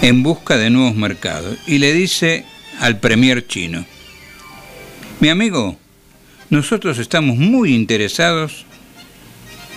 [0.02, 2.46] en busca de nuevos mercados y le dice
[2.80, 3.86] al premier chino,
[5.20, 5.78] mi amigo,
[6.50, 8.66] nosotros estamos muy interesados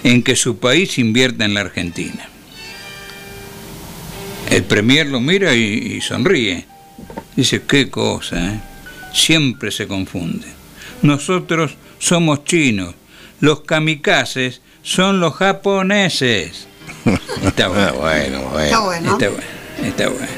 [0.03, 2.29] en que su país invierta en la Argentina.
[4.51, 6.67] El premier lo mira y sonríe.
[7.35, 8.61] Dice, qué cosa, ¿eh?
[9.13, 10.47] siempre se confunde.
[11.03, 12.95] Nosotros somos chinos,
[13.41, 16.67] los kamikazes son los japoneses.
[17.45, 17.93] Está bueno.
[17.95, 18.65] bueno, bueno.
[18.65, 19.13] Está bueno.
[19.13, 19.47] Está bueno,
[19.83, 20.29] está bueno.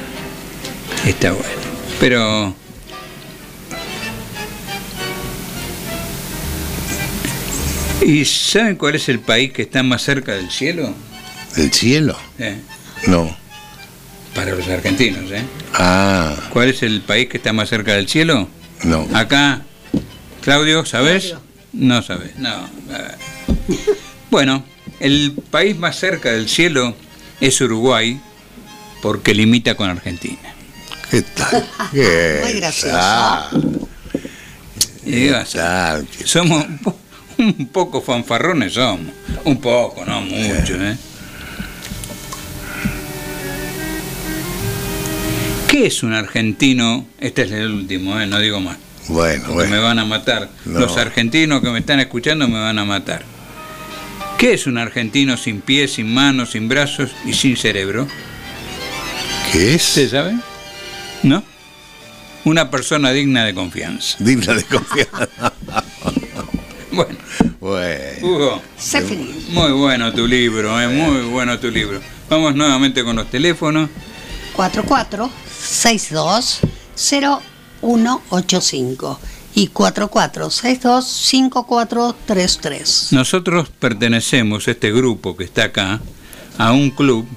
[1.05, 1.61] Está bueno.
[1.99, 2.55] Pero.
[8.01, 10.93] ¿Y saben cuál es el país que está más cerca del cielo?
[11.55, 12.17] ¿Del cielo?
[12.37, 12.59] Eh,
[13.07, 13.35] No.
[14.39, 15.43] Para los argentinos, ¿eh?
[15.73, 18.47] Ah, ¿Cuál es el país que está más cerca del cielo?
[18.83, 19.05] no.
[19.13, 19.63] Acá,
[20.41, 21.35] Claudio, ¿sabes?
[21.73, 22.49] No sabes, no.
[22.89, 23.75] eh.
[24.31, 24.63] Bueno,
[25.01, 26.95] el país más cerca del cielo
[27.41, 28.19] es Uruguay
[29.01, 30.53] porque limita con Argentina.
[31.11, 31.67] ¿Qué tal?
[31.91, 33.49] ¿Qué Muy gracioso.
[35.05, 36.07] Y digas, tal?
[36.23, 36.97] somos un po-
[37.39, 39.11] un poco fanfarrones, somos.
[39.43, 40.97] Un poco, no mucho, ¿eh?
[45.79, 47.07] ¿Qué es un argentino?
[47.21, 48.27] Este es el último, ¿eh?
[48.27, 48.75] no digo más.
[49.07, 49.83] Bueno, porque me bueno.
[49.83, 50.49] van a matar.
[50.65, 50.77] No.
[50.77, 53.23] Los argentinos que me están escuchando me van a matar.
[54.37, 58.09] ¿Qué es un argentino sin pies, sin manos, sin brazos y sin cerebro?
[59.53, 60.11] ¿Qué ¿Usted es?
[60.11, 60.35] sabe?
[61.23, 61.41] ¿No?
[62.43, 64.17] Una persona digna de confianza.
[64.19, 65.29] Digna de confianza.
[66.91, 67.15] Bueno,
[67.61, 68.27] bueno.
[68.27, 69.45] Hugo, Se finí.
[69.51, 70.89] muy bueno tu libro, ¿eh?
[70.89, 72.01] muy bueno tu libro.
[72.29, 73.89] Vamos nuevamente con los teléfonos.
[74.57, 75.48] 4462
[77.81, 79.19] 0185
[79.55, 83.07] y 4462 5433.
[83.13, 85.99] Nosotros pertenecemos, este grupo que está acá,
[86.57, 87.27] a un club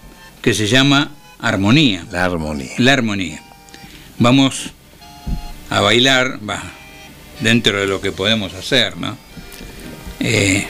[0.40, 1.10] que se llama
[1.40, 2.06] Armonía.
[2.10, 2.72] La armonía.
[2.78, 3.42] La armonía.
[4.18, 4.70] Vamos
[5.70, 6.62] a bailar, va,
[7.40, 9.16] dentro de lo que podemos hacer, ¿no?
[10.20, 10.66] Eh,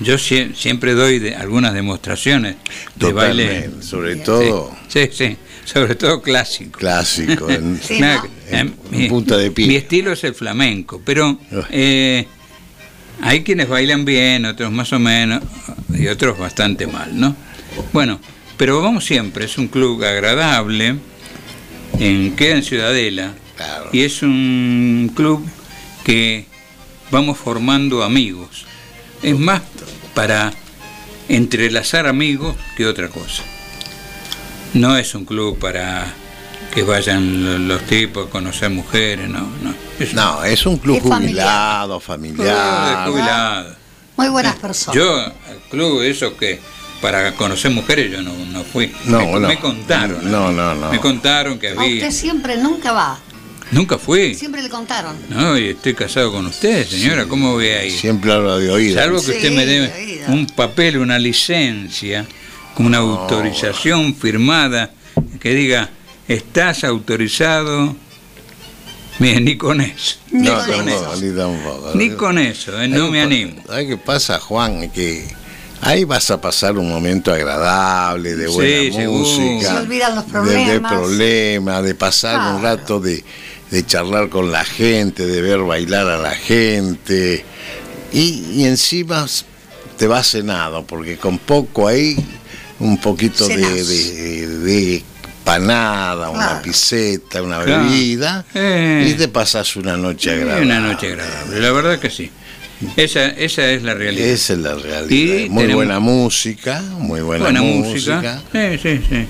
[0.00, 2.56] yo sie- siempre doy de- algunas demostraciones
[2.96, 3.44] de baile.
[3.46, 3.86] Totalmente.
[3.86, 5.36] Sobre todo Sí, sí,
[5.72, 6.78] sobre todo clásico.
[6.78, 7.48] clásico.
[7.50, 8.28] en- Sí, Claro, ¿no?
[8.56, 9.66] eh, En- mi, en punta de pie.
[9.66, 11.38] mi estilo es el flamenco, pero
[11.70, 12.26] eh,
[13.20, 15.42] hay quienes bailan bien, otros más o menos,
[15.94, 17.34] y otros bastante mal, ¿no?
[17.92, 18.20] Bueno,
[18.56, 20.96] pero vamos siempre, es un club agradable,
[21.98, 23.90] en, queda en Ciudadela, Claro.
[23.92, 25.46] y es un club
[26.04, 26.46] que
[27.10, 28.66] vamos formando amigos.
[29.22, 29.62] Es más
[30.14, 30.52] para
[31.28, 33.42] entrelazar amigos que otra cosa.
[34.74, 36.06] No es un club para
[36.74, 39.74] que vayan lo- los tipos a conocer mujeres, no, no.
[39.98, 41.46] Es un No, es un club Es familiar.
[41.46, 43.76] jubilado, club jubilados.
[44.16, 44.94] Muy buenas personas.
[44.96, 46.60] Yo, al club eso que
[47.00, 48.92] para conocer mujeres yo no, no fui.
[49.06, 49.48] No, me, no.
[49.48, 50.30] me contaron.
[50.30, 50.90] No, no, no.
[50.90, 51.94] Me contaron que había.
[52.06, 53.18] usted siempre nunca va.
[53.72, 54.34] Nunca fui.
[54.34, 55.16] Siempre le contaron.
[55.30, 57.24] No, y estoy casado con usted, señora.
[57.26, 57.92] ¿Cómo voy a ir?
[57.92, 58.98] Siempre hablo de oído.
[59.00, 62.26] Salvo que Sí, usted me dé un papel, una licencia,
[62.78, 64.90] una autorización firmada
[65.40, 65.90] que diga,
[66.28, 67.94] estás autorizado.
[69.18, 70.16] Bien, ni con eso.
[70.30, 71.16] Ni no, con tampoco, eso.
[71.20, 71.90] ni tampoco.
[71.94, 73.62] Ni con eso, eh, no me animo.
[73.66, 74.90] ¿Sabes qué pasa, Juan?
[74.90, 75.26] Que
[75.84, 79.18] Ahí vas a pasar un momento agradable, de Sí, buena seguro.
[79.18, 79.72] música.
[79.72, 80.92] Se olvidan los de- De, problemas.
[80.92, 83.24] problemas, de pasar un rato de,
[83.70, 87.44] de charlar con la gente, de ver bailar a la gente.
[88.12, 89.26] Y, y encima
[89.96, 92.16] te vas cenado, porque con poco ahí,
[92.82, 93.88] un poquito de, Cenás.
[93.88, 95.02] de, de
[95.44, 96.62] panada, una Claro.
[96.62, 97.84] piseta, una Claro.
[97.84, 99.08] bebida, Eh.
[99.10, 100.66] y te pasas una noche Sí, agradable.
[100.66, 102.30] Una noche agradable, la verdad que sí.
[102.96, 104.26] Esa, esa es la realidad.
[104.26, 105.08] Esa es la realidad.
[105.08, 108.16] Y muy tenemos- buena música, muy buena, Buena música.
[108.16, 108.42] música.
[108.52, 109.26] Sí, sí, sí.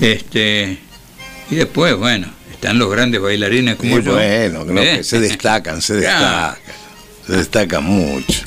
[0.00, 0.78] Este,
[1.50, 4.12] y después, bueno, están los grandes bailarines como Y yo.
[4.14, 4.98] bueno, no, ¿Eh?
[4.98, 6.54] que se destacan, se Claro.
[6.56, 6.58] destacan.
[7.26, 8.42] Se destacan mucho.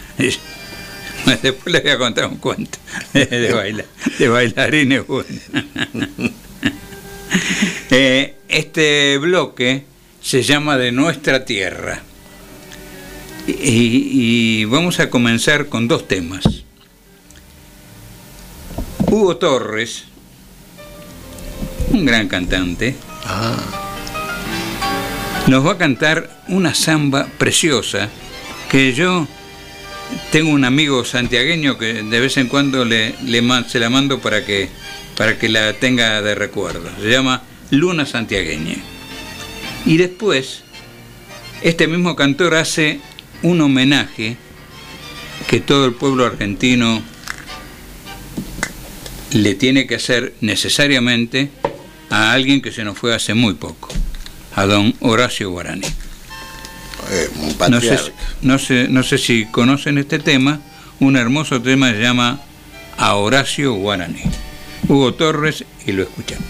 [1.41, 2.77] Después les voy a contar un cuento
[3.13, 3.85] de, baila-
[4.19, 5.03] de bailarines.
[7.89, 9.83] Eh, este bloque
[10.21, 12.01] se llama De Nuestra Tierra.
[13.47, 13.53] Y,
[14.61, 16.43] y vamos a comenzar con dos temas.
[19.09, 20.03] Hugo Torres,
[21.91, 22.95] un gran cantante,
[25.47, 28.09] nos va a cantar una samba preciosa
[28.69, 29.27] que yo
[30.31, 33.15] tengo un amigo santiagueño que de vez en cuando le,
[33.67, 34.69] se la mando para que,
[35.15, 36.89] para que la tenga de recuerdo.
[37.01, 38.75] Se llama Luna Santiagueña.
[39.85, 40.63] Y después,
[41.61, 42.99] este mismo cantor hace
[43.41, 44.38] un homenaje
[45.49, 47.01] que todo el pueblo argentino
[49.31, 51.49] le tiene que hacer necesariamente
[52.09, 53.89] a alguien que se nos fue hace muy poco,
[54.55, 55.88] a don Horacio Guarani.
[57.11, 57.99] Eh, un No sé,
[58.41, 60.59] no, sé, no sé si conocen este tema,
[60.99, 62.39] un hermoso tema se llama
[62.97, 64.21] A Horacio Guarani.
[64.88, 66.45] Hugo Torres y lo escuchamos.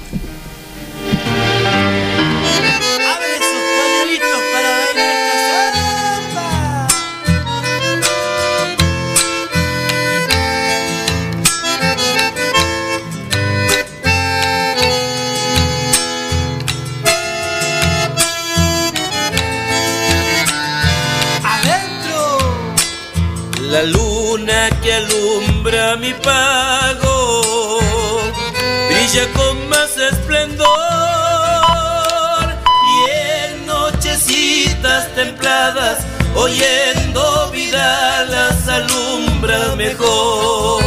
[36.35, 40.84] Oyendo vida las alumbra mejor.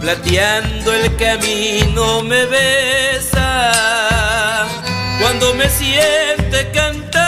[0.00, 3.72] Plateando el camino me besa
[5.20, 7.27] cuando me siente cantar.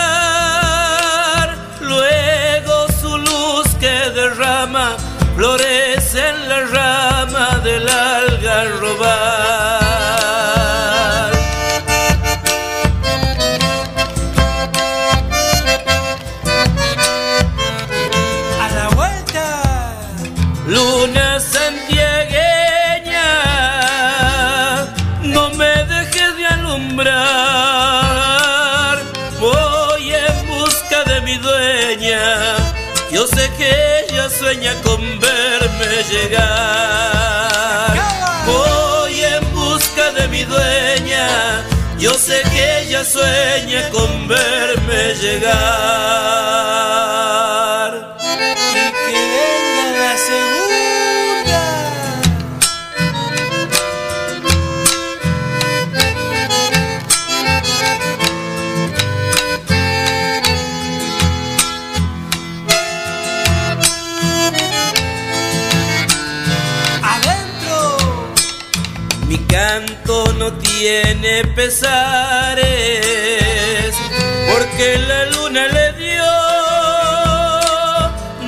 [38.46, 41.64] Voy en busca de mi dueña.
[41.98, 46.59] Yo sé que ella sueña con verme llegar.
[70.80, 72.64] Tiene pesares,
[74.50, 76.24] porque la luna le dio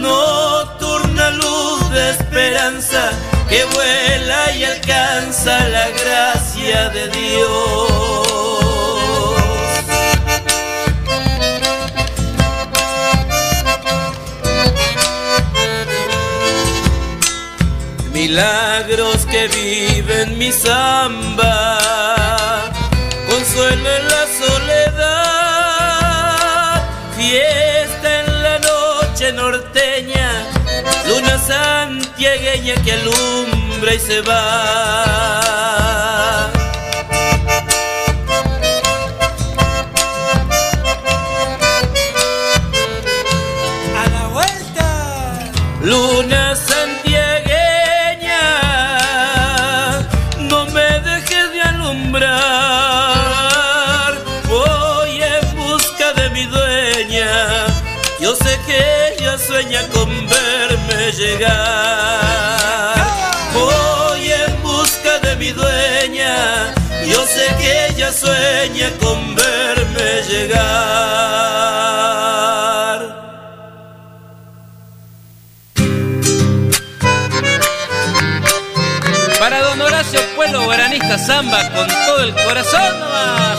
[0.01, 3.11] nocturna luz de esperanza
[3.51, 7.91] que vuela y alcanza la gracia de Dios.
[18.33, 21.79] Milagros que viven mi samba,
[23.29, 25.93] consuelo en la soledad,
[27.15, 30.47] fiesta en la noche norteña,
[31.07, 35.53] luna santiagueña que alumbra y se va.
[80.93, 83.59] Pueblo Guaranista Zamba con todo el corazón nomás.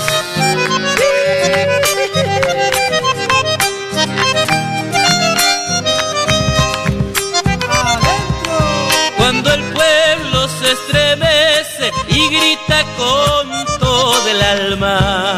[9.18, 15.38] Cuando el pueblo se estremece y grita con todo el alma,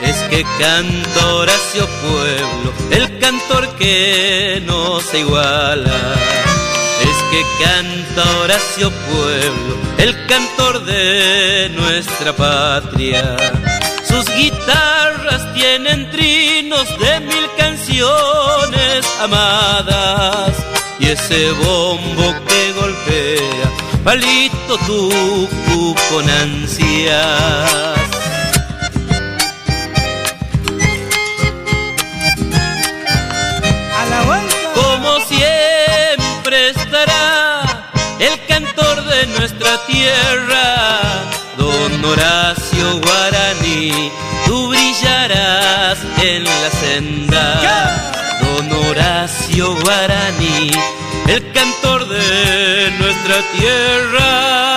[0.00, 6.55] es que canta Horacio Pueblo, el cantor que no se iguala.
[7.02, 13.36] Es que canta Horacio Pueblo, el cantor de nuestra patria.
[14.08, 20.52] Sus guitarras tienen trinos de mil canciones amadas
[20.98, 28.05] y ese bombo que golpea palito tucu con ansias.
[39.38, 41.24] Nuestra tierra,
[41.56, 44.10] don Horacio Guaraní,
[44.46, 48.02] tú brillarás en la senda.
[48.40, 50.70] Don Horacio Guaraní,
[51.28, 54.75] el cantor de nuestra tierra.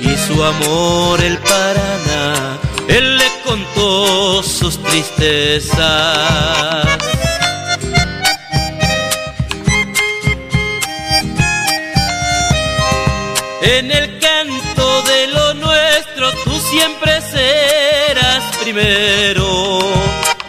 [0.00, 2.58] Y su amor el Paraná.
[2.88, 5.78] Él le contó sus tristezas.
[13.62, 19.78] En el canto de lo nuestro tú siempre serás primero,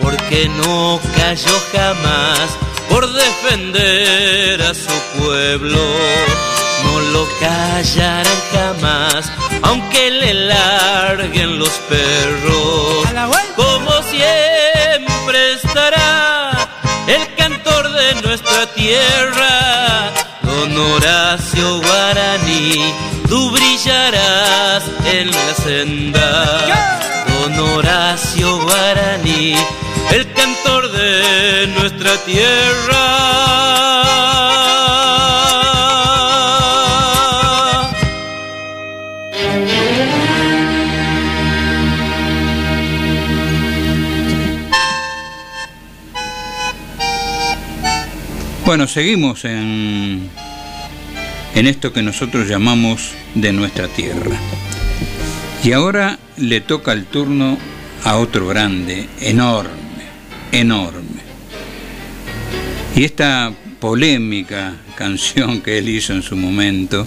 [0.01, 2.49] porque no cayó jamás
[2.89, 6.52] por defender a su pueblo.
[7.13, 9.31] Lo callarán jamás,
[9.61, 13.07] aunque le larguen los perros.
[13.55, 16.67] Como siempre estará
[17.05, 20.11] el cantor de nuestra tierra,
[20.41, 22.81] don Horacio Guaraní,
[23.29, 26.57] tú brillarás en la senda.
[27.27, 29.55] Don Horacio Guaraní,
[30.11, 33.52] el cantor de nuestra tierra.
[48.73, 50.31] Bueno, seguimos en,
[51.53, 54.35] en esto que nosotros llamamos de nuestra tierra.
[55.63, 57.59] Y ahora le toca el turno
[58.03, 59.69] a otro grande, enorme,
[60.51, 61.21] enorme.
[62.95, 67.05] Y esta polémica canción que él hizo en su momento,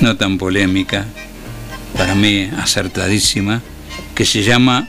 [0.00, 1.04] no tan polémica,
[1.94, 3.60] para mí acertadísima,
[4.14, 4.88] que se llama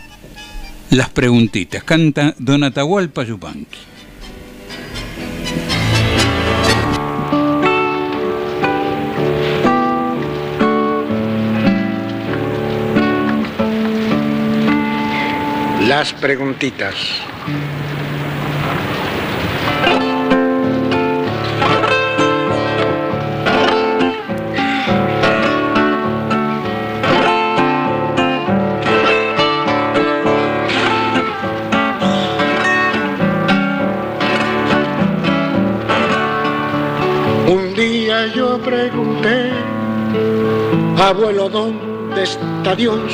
[0.90, 1.84] Las Preguntitas.
[1.84, 3.95] Canta Don Atahualpa Yupanqui.
[15.88, 16.96] Las preguntitas.
[37.48, 39.52] Un día yo pregunté,
[40.98, 43.14] abuelo, ¿dónde está Dios?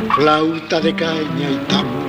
[0.15, 2.01] flauta de caña y tambor.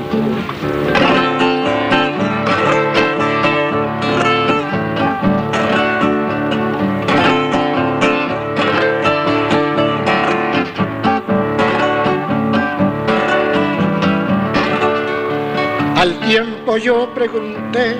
[16.32, 17.96] tiempo yo pregunté,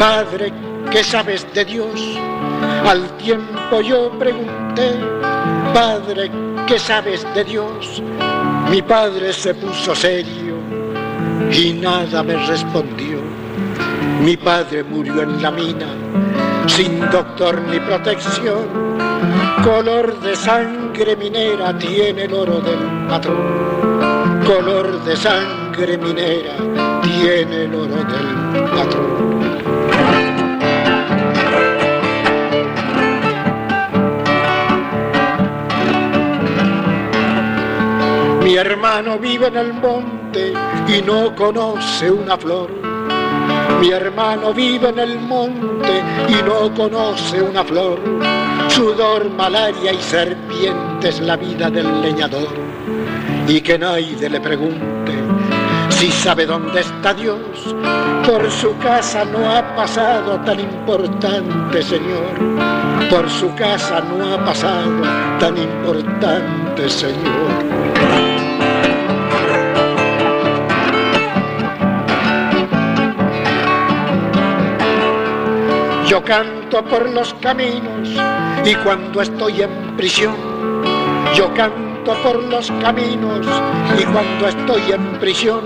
[0.00, 0.52] Padre,
[0.90, 2.18] ¿qué sabes de Dios?
[2.84, 4.98] Al tiempo yo pregunté,
[5.72, 6.32] Padre,
[6.66, 8.02] ¿qué sabes de Dios?
[8.70, 10.56] Mi padre se puso serio
[11.52, 13.18] y nada me respondió.
[14.20, 15.86] Mi padre murió en la mina,
[16.66, 18.94] sin doctor ni protección.
[19.62, 24.42] Color de sangre minera tiene el oro del patrón.
[24.46, 26.56] Color de sangre minera
[27.02, 29.83] tiene el oro del patrón.
[38.54, 40.52] Mi hermano vive en el monte
[40.86, 42.70] y no conoce una flor.
[43.80, 47.98] Mi hermano vive en el monte y no conoce una flor.
[48.68, 52.54] Sudor, malaria y serpientes la vida del leñador.
[53.48, 55.14] Y que nadie le pregunte
[55.88, 57.74] si sabe dónde está Dios.
[58.24, 63.10] Por su casa no ha pasado tan importante, Señor.
[63.10, 64.92] Por su casa no ha pasado
[65.40, 67.83] tan importante, Señor.
[76.06, 78.10] Yo canto por los caminos
[78.62, 80.34] y cuando estoy en prisión,
[81.34, 83.46] yo canto por los caminos
[83.98, 85.62] y cuando estoy en prisión,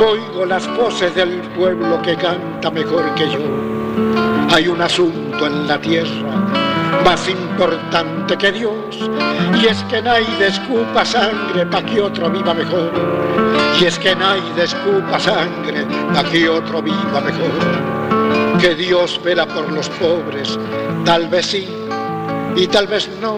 [0.00, 3.40] oigo las voces del pueblo que canta mejor que yo.
[4.50, 6.30] Hay un asunto en la tierra
[7.04, 9.10] más importante que Dios,
[9.62, 12.90] y es que nadie escupa sangre para que otro viva mejor.
[13.78, 17.99] Y es que nadie escupa sangre para que otro viva mejor
[18.60, 20.58] que Dios vela por los pobres,
[21.04, 21.66] tal vez sí
[22.56, 23.36] y tal vez no,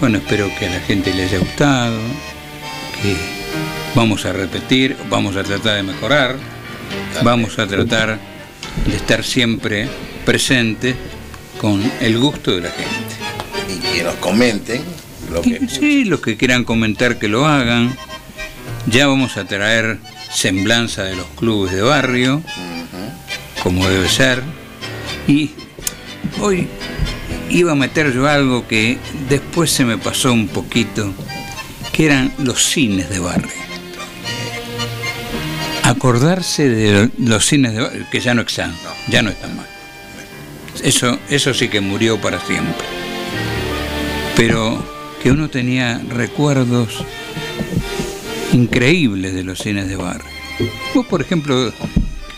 [0.00, 1.98] bueno, espero que a la gente le haya gustado,
[3.00, 3.16] que
[3.94, 6.36] vamos a repetir, vamos a tratar de mejorar,
[7.22, 8.18] vamos a tratar
[8.84, 9.88] de estar siempre
[10.26, 10.94] presentes
[11.58, 13.14] con el gusto de la gente.
[13.74, 14.84] Y que nos comenten
[15.32, 17.96] lo que Sí, los que quieran comentar que lo hagan.
[18.86, 19.98] Ya vamos a traer
[20.34, 22.42] semblanza de los clubes de barrio,
[23.62, 24.42] como debe ser.
[25.26, 25.52] Y
[26.40, 26.68] hoy
[27.48, 28.98] iba a meter yo algo que
[29.28, 31.12] después se me pasó un poquito,
[31.92, 33.64] que eran los cines de barrio.
[35.84, 38.74] Acordarse de los cines de barrio, que ya no están,
[39.08, 39.66] ya no están más.
[40.82, 42.86] Eso, eso sí que murió para siempre.
[44.36, 44.84] Pero
[45.22, 47.04] que uno tenía recuerdos
[48.54, 50.30] increíbles de los cines de barrio.
[50.94, 51.72] Vos, por ejemplo,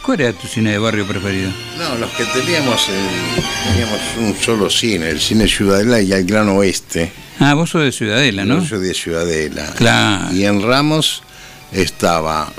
[0.03, 1.51] ¿cuál era tu cine de barrio preferido?
[1.79, 6.49] No, los que teníamos, eh, teníamos un solo cine, el cine Ciudadela y el Gran
[6.49, 7.13] Oeste.
[7.39, 8.61] Ah, vos sos de Ciudadela, ¿no?
[8.61, 9.67] Yo soy de Ciudadela.
[9.77, 10.35] Claro.
[10.35, 11.23] Y en Ramos
[11.71, 12.51] estaba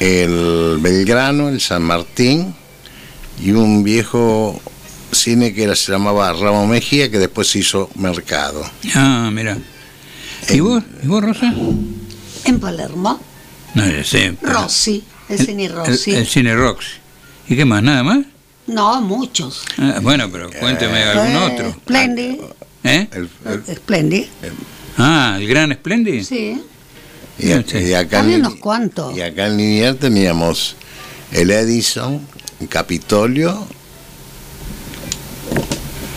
[0.00, 2.54] el Belgrano, el San Martín
[3.40, 4.60] y un viejo
[5.12, 8.68] cine que era, se llamaba Ramos Mejía, que después se hizo Mercado.
[8.94, 9.56] Ah, mira.
[10.50, 11.54] ¿Y vos, ¿Y vos Rosa?
[12.44, 13.20] En Palermo,
[13.74, 14.34] No, ya sé.
[14.40, 16.10] pero- Rossi, el cine Rossi.
[16.12, 16.88] El, el cine Roxy.
[17.48, 17.82] ¿Y qué más?
[17.82, 18.18] ¿Nada más?
[18.66, 19.62] No, muchos.
[19.78, 21.70] Ah, bueno, pero cuénteme algún Eh, otro.
[21.72, 22.36] Splendid.
[22.84, 23.08] ¿Eh?
[23.76, 24.24] Splendid.
[24.98, 26.22] Ah, el gran Splendid.
[26.24, 26.62] Sí.
[27.38, 27.48] Y,
[27.78, 29.16] y acá en, unos cuantos.
[29.16, 30.76] y acá en Liniers teníamos
[31.32, 32.20] el Edison,
[32.60, 33.66] el Capitolio.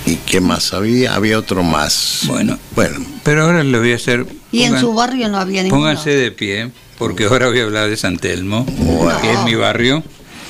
[0.06, 1.16] ¿Y qué más había?
[1.16, 2.22] Había otro más.
[2.28, 4.26] Bueno, Bueno, pero ahora le voy a hacer.
[4.52, 5.82] Y en su barrio no había ninguno.
[5.82, 8.66] Pónganse de pie, porque ahora voy a hablar de San Telmo,
[9.22, 10.04] que es mi barrio.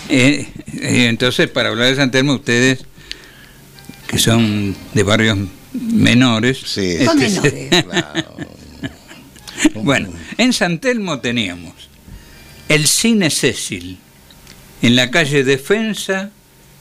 [0.10, 2.86] Eh, eh, entonces, para hablar de San Telmo, ustedes,
[4.07, 5.38] que son de barrios
[5.74, 6.60] menores.
[6.65, 7.03] Sí.
[7.03, 8.26] Son este, menores.
[9.76, 11.74] bueno, en San Telmo teníamos
[12.69, 13.98] el Cine Cecil,
[14.82, 16.32] en la calle Defensa,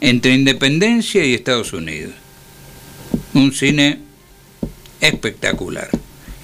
[0.01, 2.13] entre Independencia y Estados Unidos.
[3.35, 4.01] Un cine
[5.01, 5.91] espectacular.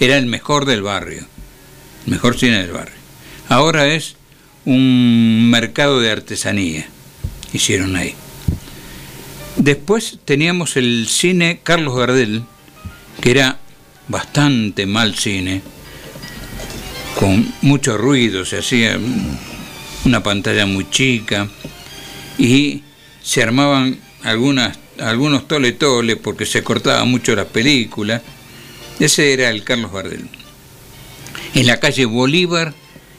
[0.02, 1.24] Era el mejor del barrio,
[2.06, 2.96] el mejor cine del barrio.
[3.48, 4.16] Ahora es
[4.64, 6.88] un mercado de artesanía,
[7.52, 8.16] hicieron ahí.
[9.54, 12.42] Después teníamos el cine Carlos Gardel,
[13.20, 13.60] que era
[14.08, 15.62] bastante mal cine,
[17.20, 18.98] con mucho ruido, se hacía
[20.04, 21.48] una pantalla muy chica
[22.38, 22.82] y
[23.22, 28.20] se armaban algunas, algunos tole tole porque se cortaba mucho las películas.
[29.02, 30.28] Ese era el Carlos Gardel.
[31.54, 32.72] En la calle Bolívar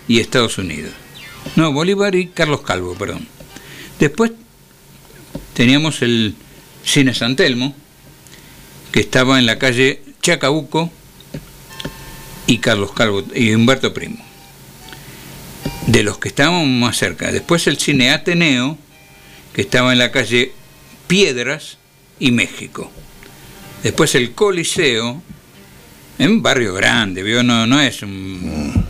[0.08, 0.94] y Estados Unidos.
[1.58, 3.28] No, Bolívar y Carlos Calvo, perdón.
[4.00, 4.32] Después
[5.54, 6.36] teníamos el
[6.86, 7.76] Cine San Telmo,
[8.94, 10.90] que estaba en la calle Chacabuco
[12.48, 14.24] y Carlos Calvo y Humberto Primo.
[15.88, 17.30] De los que estábamos más cerca.
[17.30, 18.78] Después el Cine Ateneo,
[19.52, 20.54] que estaba en la calle
[21.08, 21.78] Piedras
[22.20, 22.90] y México.
[23.84, 25.22] Después el Coliseo,
[26.20, 27.44] en un barrio grande, ¿vio?
[27.44, 28.86] No, no es un.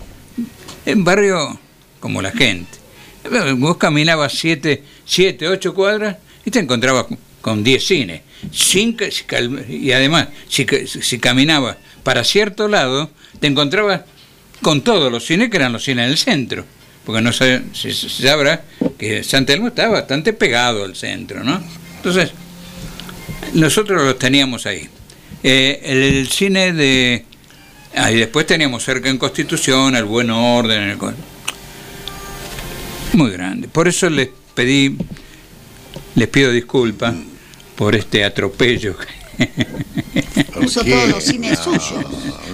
[0.86, 1.60] En barrio
[2.00, 2.78] como la gente.
[3.56, 8.22] Vos caminabas siete, siete, ocho cuadras y te encontrabas con- con 10 cines.
[8.52, 8.98] Sin
[9.70, 13.10] y además, si, si caminabas para cierto lado,
[13.40, 14.02] te encontrabas
[14.62, 16.66] con todos los cines que eran los cines del centro.
[17.06, 17.62] Porque no se
[17.94, 18.64] sabrá
[18.98, 21.62] que San Telmo está bastante pegado al centro, ¿no?
[21.98, 22.32] Entonces,
[23.54, 24.88] nosotros los teníamos ahí.
[25.42, 27.26] Eh, el, el cine de...
[27.96, 30.98] Ah, y después teníamos cerca en Constitución, el Buen Orden, el
[33.14, 33.68] muy grande.
[33.68, 34.98] Por eso les pedí,
[36.16, 37.14] les pido disculpas
[37.76, 38.96] por este atropello.
[40.54, 42.06] Puso todos los cines suyos.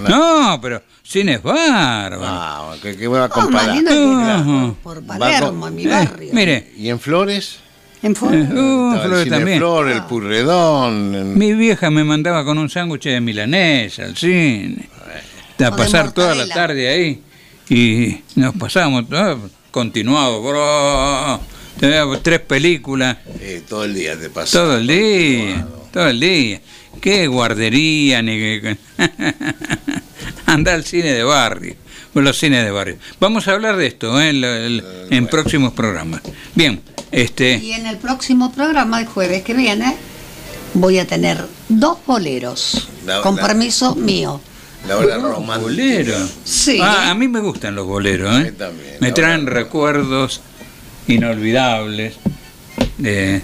[0.08, 2.22] No, pero cine es bárbaro.
[2.24, 3.84] Ah, ¿qué, qué va a más comparar?
[3.84, 6.30] que por Palermo, en mi barrio.
[6.34, 7.60] Mire, ¿Y en Flores?
[8.02, 9.58] En eh, uh, el Cine también.
[9.58, 11.16] Flor, el Purredón.
[11.16, 14.88] en- Mi vieja me mandaba con un sándwich de milanesa al cine.
[15.64, 17.22] A pasar toda la tarde ahí.
[17.70, 20.42] Y nos pasábamos todo continuado.
[20.42, 21.40] bro.
[21.80, 23.18] Teníamos tres películas.
[23.42, 24.60] eh, todo el día te pasa.
[24.60, 26.62] Todo el día, todo el día.
[27.02, 28.32] Qué guardería, ni
[28.62, 28.78] que...
[30.46, 31.76] Anda al cine de barrio,
[32.14, 32.98] los cines de barrio.
[33.20, 34.30] Vamos a hablar de esto ¿eh?
[34.30, 36.22] en, la- el- en próximos programas.
[36.56, 36.82] Bien,
[37.12, 37.58] este...
[37.58, 39.96] Y en el próximo programa, el jueves que viene,
[40.74, 42.90] voy a tener dos boleros.
[43.06, 44.42] La- con la- permiso mío.
[44.88, 45.58] La hora romántica.
[45.60, 46.30] Boleros.
[46.46, 46.80] Sí.
[46.82, 48.46] Ah, a mí me gustan los boleros, A ¿eh?
[48.46, 50.40] mí también, Me traen recuerdos
[51.08, 52.16] inolvidables.
[53.04, 53.42] Eh,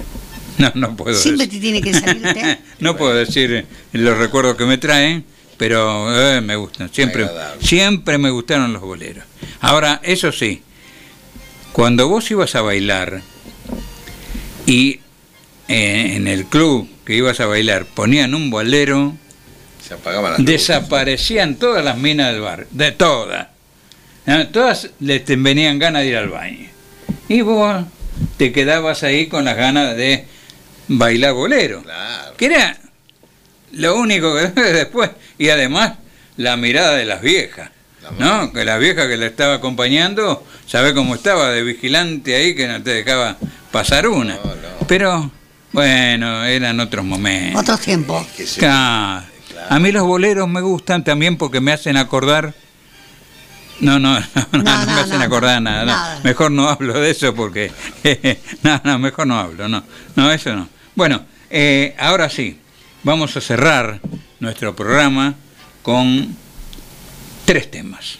[0.58, 1.60] no, no puedo Siempre decir.
[1.62, 5.26] te tiene que salir no puedo decir los recuerdos que me traen,
[5.57, 6.91] pero eh, me gustan.
[6.94, 7.64] Siempre, Agradable.
[7.65, 9.23] siempre me gustaron los boleros.
[9.61, 10.61] Ahora, eso sí,
[11.73, 13.22] cuando vos ibas a bailar
[14.65, 14.99] y
[15.68, 19.14] eh, en el club que ibas a bailar ponían un bolero,
[19.88, 20.45] Se luces.
[20.45, 23.48] desaparecían todas las minas del bar, de todas.
[24.26, 24.48] ¿no?
[24.48, 26.68] Todas les venían ganas de ir al baño.
[27.30, 27.84] Y vos
[28.38, 30.26] te quedabas ahí con las ganas de
[30.88, 31.82] bailar bolero.
[31.84, 32.36] Claro.
[32.38, 32.77] Que era
[33.76, 35.11] lo único que después.
[35.38, 35.93] Y además
[36.38, 37.69] la mirada de las viejas.
[38.19, 38.53] ¿No?
[38.53, 42.81] Que la vieja que la estaba acompañando, sabe cómo estaba de vigilante ahí que no
[42.84, 43.35] te dejaba
[43.72, 44.38] pasar una.
[44.88, 45.31] Pero
[45.72, 47.61] bueno, eran otros momentos.
[47.61, 48.23] Otro tiempo.
[48.38, 49.26] Que se- Claro.
[49.69, 52.53] A mí los boleros me gustan también porque me hacen acordar.
[53.80, 55.85] No, no, no, no, No, me hacen no, acordar nada, no.
[55.88, 56.19] nada.
[56.23, 57.72] Mejor no hablo de eso porque.
[58.64, 59.84] no, no, mejor no hablo, no.
[60.15, 60.69] No, eso no.
[60.93, 62.60] Bueno, eh, ahora sí,
[63.06, 64.02] vamos a cerrar
[64.40, 65.36] nuestro programa
[65.84, 66.36] con
[67.45, 68.18] tres temas.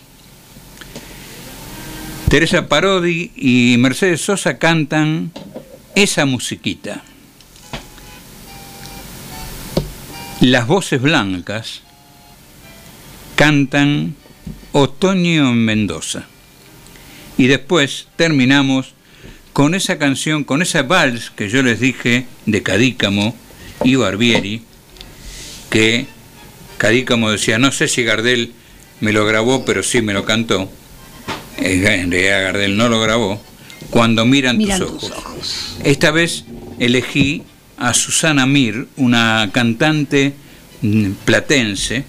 [2.30, 5.32] Teresa Parodi y Mercedes Sosa cantan
[5.96, 7.04] esa musiquita.
[10.40, 11.82] Las voces blancas
[13.36, 14.16] cantan
[14.72, 16.28] Otoño en Mendoza.
[17.40, 18.94] Y después terminamos
[19.52, 23.36] con esa canción, con esa vals que yo les dije de Cadícamo
[23.84, 24.62] y Barbieri,
[25.70, 26.08] que
[26.78, 28.54] Cadícamo decía, no sé si Gardel
[29.00, 30.70] me lo grabó, pero sí me lo cantó.
[31.58, 33.42] En realidad Gardel no lo grabó.
[33.90, 35.78] Cuando miran, Miran tus, tus ojos.
[35.84, 36.46] Esta vez
[36.80, 37.44] elegí
[37.78, 40.34] a Susana Mir, una cantante
[40.82, 42.04] mm, platense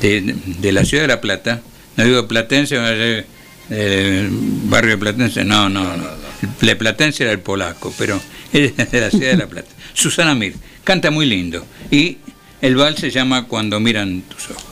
[0.00, 1.62] de, de la ciudad de La Plata.
[1.96, 3.24] No digo platense, eh,
[3.70, 6.04] eh, barrio de platense, no, no, no.
[6.60, 8.20] El platense era el polaco, pero
[8.52, 9.68] es de la ciudad de La Plata.
[9.92, 10.54] Susana Mir,
[10.84, 11.66] canta muy lindo.
[11.90, 12.18] Y
[12.60, 14.64] el vals se llama Cuando miran tus ojos.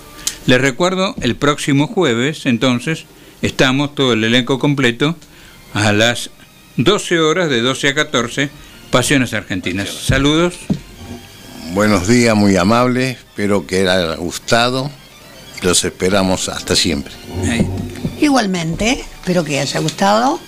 [0.46, 3.04] Les recuerdo, el próximo jueves, entonces,
[3.42, 5.16] estamos todo el elenco completo
[5.74, 6.30] a las
[6.76, 8.50] 12 horas, de 12 a 14,
[8.90, 9.90] Pasiones Argentinas.
[9.90, 10.54] Saludos.
[11.74, 13.18] Buenos días, muy amables.
[13.18, 14.90] Espero que les haya gustado.
[15.62, 17.12] Los esperamos hasta siempre.
[18.20, 20.40] Igualmente, espero que haya gustado.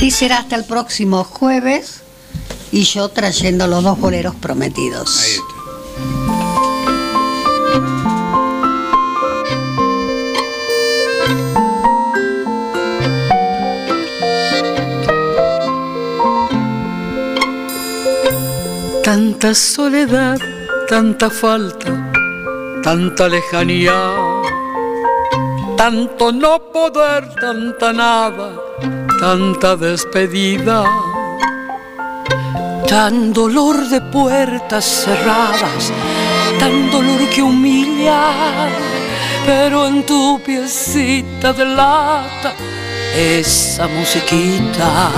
[0.00, 2.02] Y será hasta el próximo jueves
[2.72, 5.40] y yo trayendo los dos boleros prometidos.
[19.02, 20.38] Tanta soledad,
[20.88, 22.10] tanta falta,
[22.82, 23.94] tanta lejanía,
[25.76, 28.50] tanto no poder, tanta nada,
[29.20, 30.84] tanta despedida,
[32.88, 35.92] tan dolor de puertas cerradas,
[36.58, 38.68] tan dolor que humilla,
[39.44, 42.54] pero en tu piecita de lata,
[43.14, 45.10] esa musiquita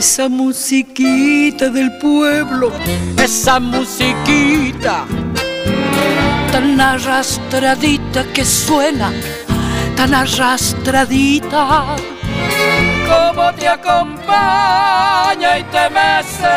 [0.00, 2.72] esa musiquita del pueblo,
[3.18, 5.04] esa musiquita
[6.50, 9.12] tan arrastradita que suena,
[9.96, 11.96] tan arrastradita,
[13.10, 16.54] como te acompaña y te mece,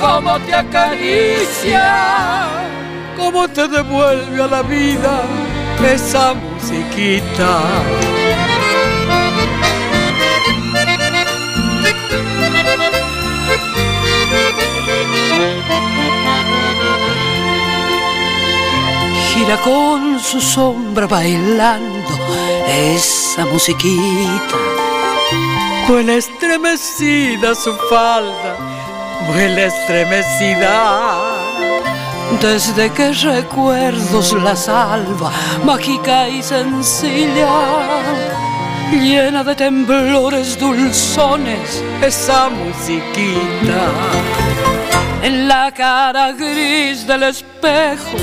[0.00, 2.46] como te acaricia,
[3.16, 5.22] como te devuelve a la vida
[5.94, 7.60] esa musiquita.
[19.34, 22.10] gira con su sombra bailando
[22.68, 24.71] esa musiquita.
[25.88, 28.56] Vuela estremecida su falda,
[29.26, 31.18] vuela estremecida.
[32.40, 35.32] Desde que recuerdos la salva,
[35.64, 37.48] mágica y sencilla,
[38.92, 43.82] llena de temblores dulzones, esa musiquita.
[45.22, 48.16] En la cara gris del espejo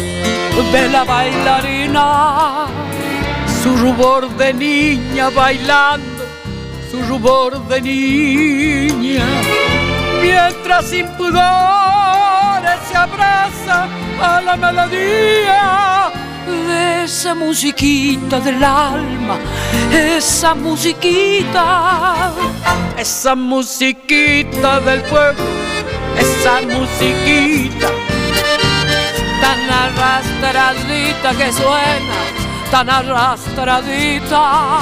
[0.72, 2.66] de la bailarina,
[3.62, 6.09] su rubor de niña bailando,
[6.90, 9.26] su rubor de niña,
[10.22, 13.88] mientras sin pudores se abraza
[14.22, 16.12] a la melodía
[16.68, 19.38] de esa musiquita del alma,
[19.92, 22.32] esa musiquita,
[22.98, 25.46] esa musiquita del pueblo,
[26.18, 27.90] esa musiquita.
[29.42, 32.20] Tan arrastradita que suena,
[32.72, 34.82] tan arrastradita,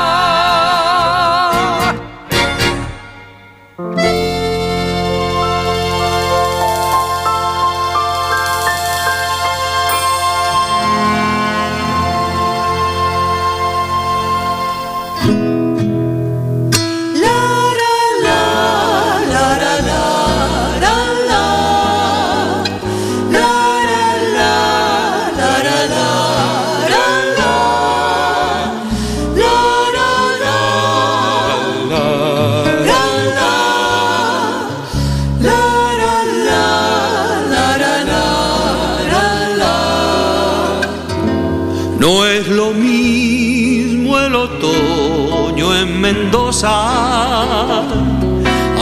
[42.73, 46.69] Mismo el otoño en Mendoza.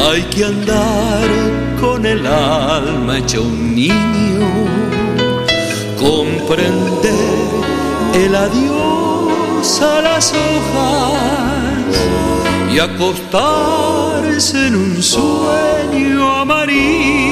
[0.08, 1.28] Hay que andar
[1.80, 4.48] con el alma hecha un niño,
[6.00, 7.14] comprender
[8.14, 11.70] el adiós a las hojas
[12.74, 17.29] y acostarse en un sueño amarillo.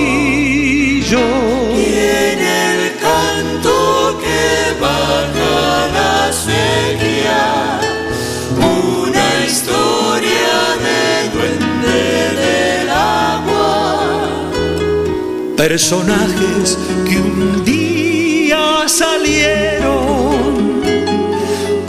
[15.68, 20.82] Personajes que un día salieron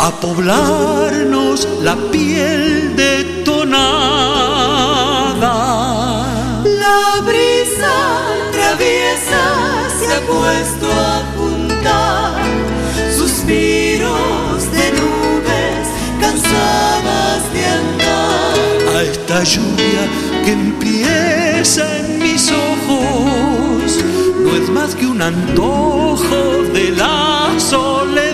[0.00, 3.52] a poblarnos la piel detonada.
[6.64, 7.98] La brisa
[8.50, 9.44] traviesa
[10.00, 12.42] se ha puesto a juntar
[13.16, 15.84] suspiros de nubes
[16.20, 18.96] cansadas de andar.
[18.96, 20.02] A esta lluvia
[20.44, 23.57] que empieza en mis ojos
[24.78, 28.27] más que un antojo de la soledad.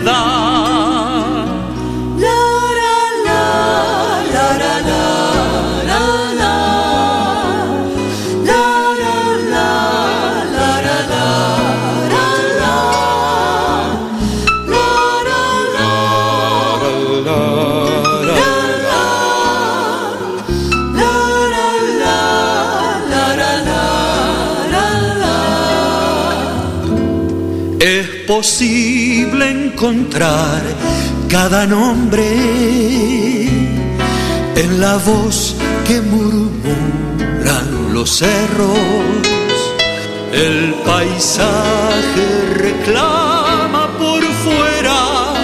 [29.84, 30.62] Encontrar
[31.28, 32.24] cada nombre
[34.56, 35.54] en la voz
[35.86, 38.78] que murmuran los cerros.
[40.32, 45.34] El paisaje reclama por fuera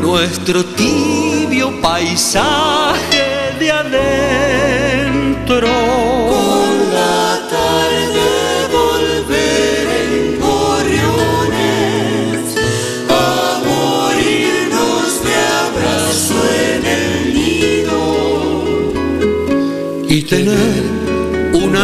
[0.00, 4.00] nuestro tibio paisaje de adentro.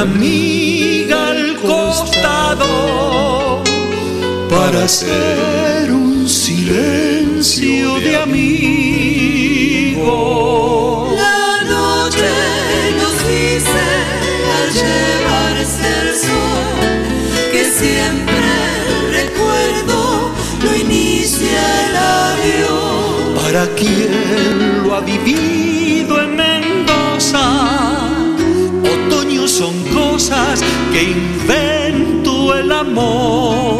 [0.06, 2.70] Amiga al costado
[4.48, 10.06] para hacer un silencio de amigo.
[11.16, 12.30] La noche
[13.00, 13.84] nos dice
[14.58, 16.66] al llevarse el sol
[17.52, 18.48] que siempre
[18.88, 20.00] el recuerdo
[20.62, 23.34] lo inicia el avión.
[23.42, 24.12] Para quien
[24.84, 26.35] lo ha vivido en
[30.28, 30.60] cosas
[30.92, 33.78] que inventó el amor.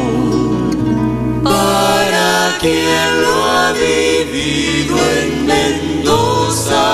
[1.43, 6.85] Para quien lo ha vivido en Mendoza.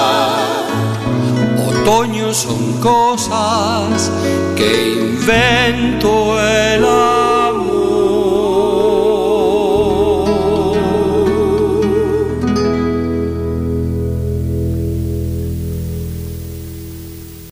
[1.68, 4.10] Otoño son cosas
[4.56, 7.11] que inventó el amor.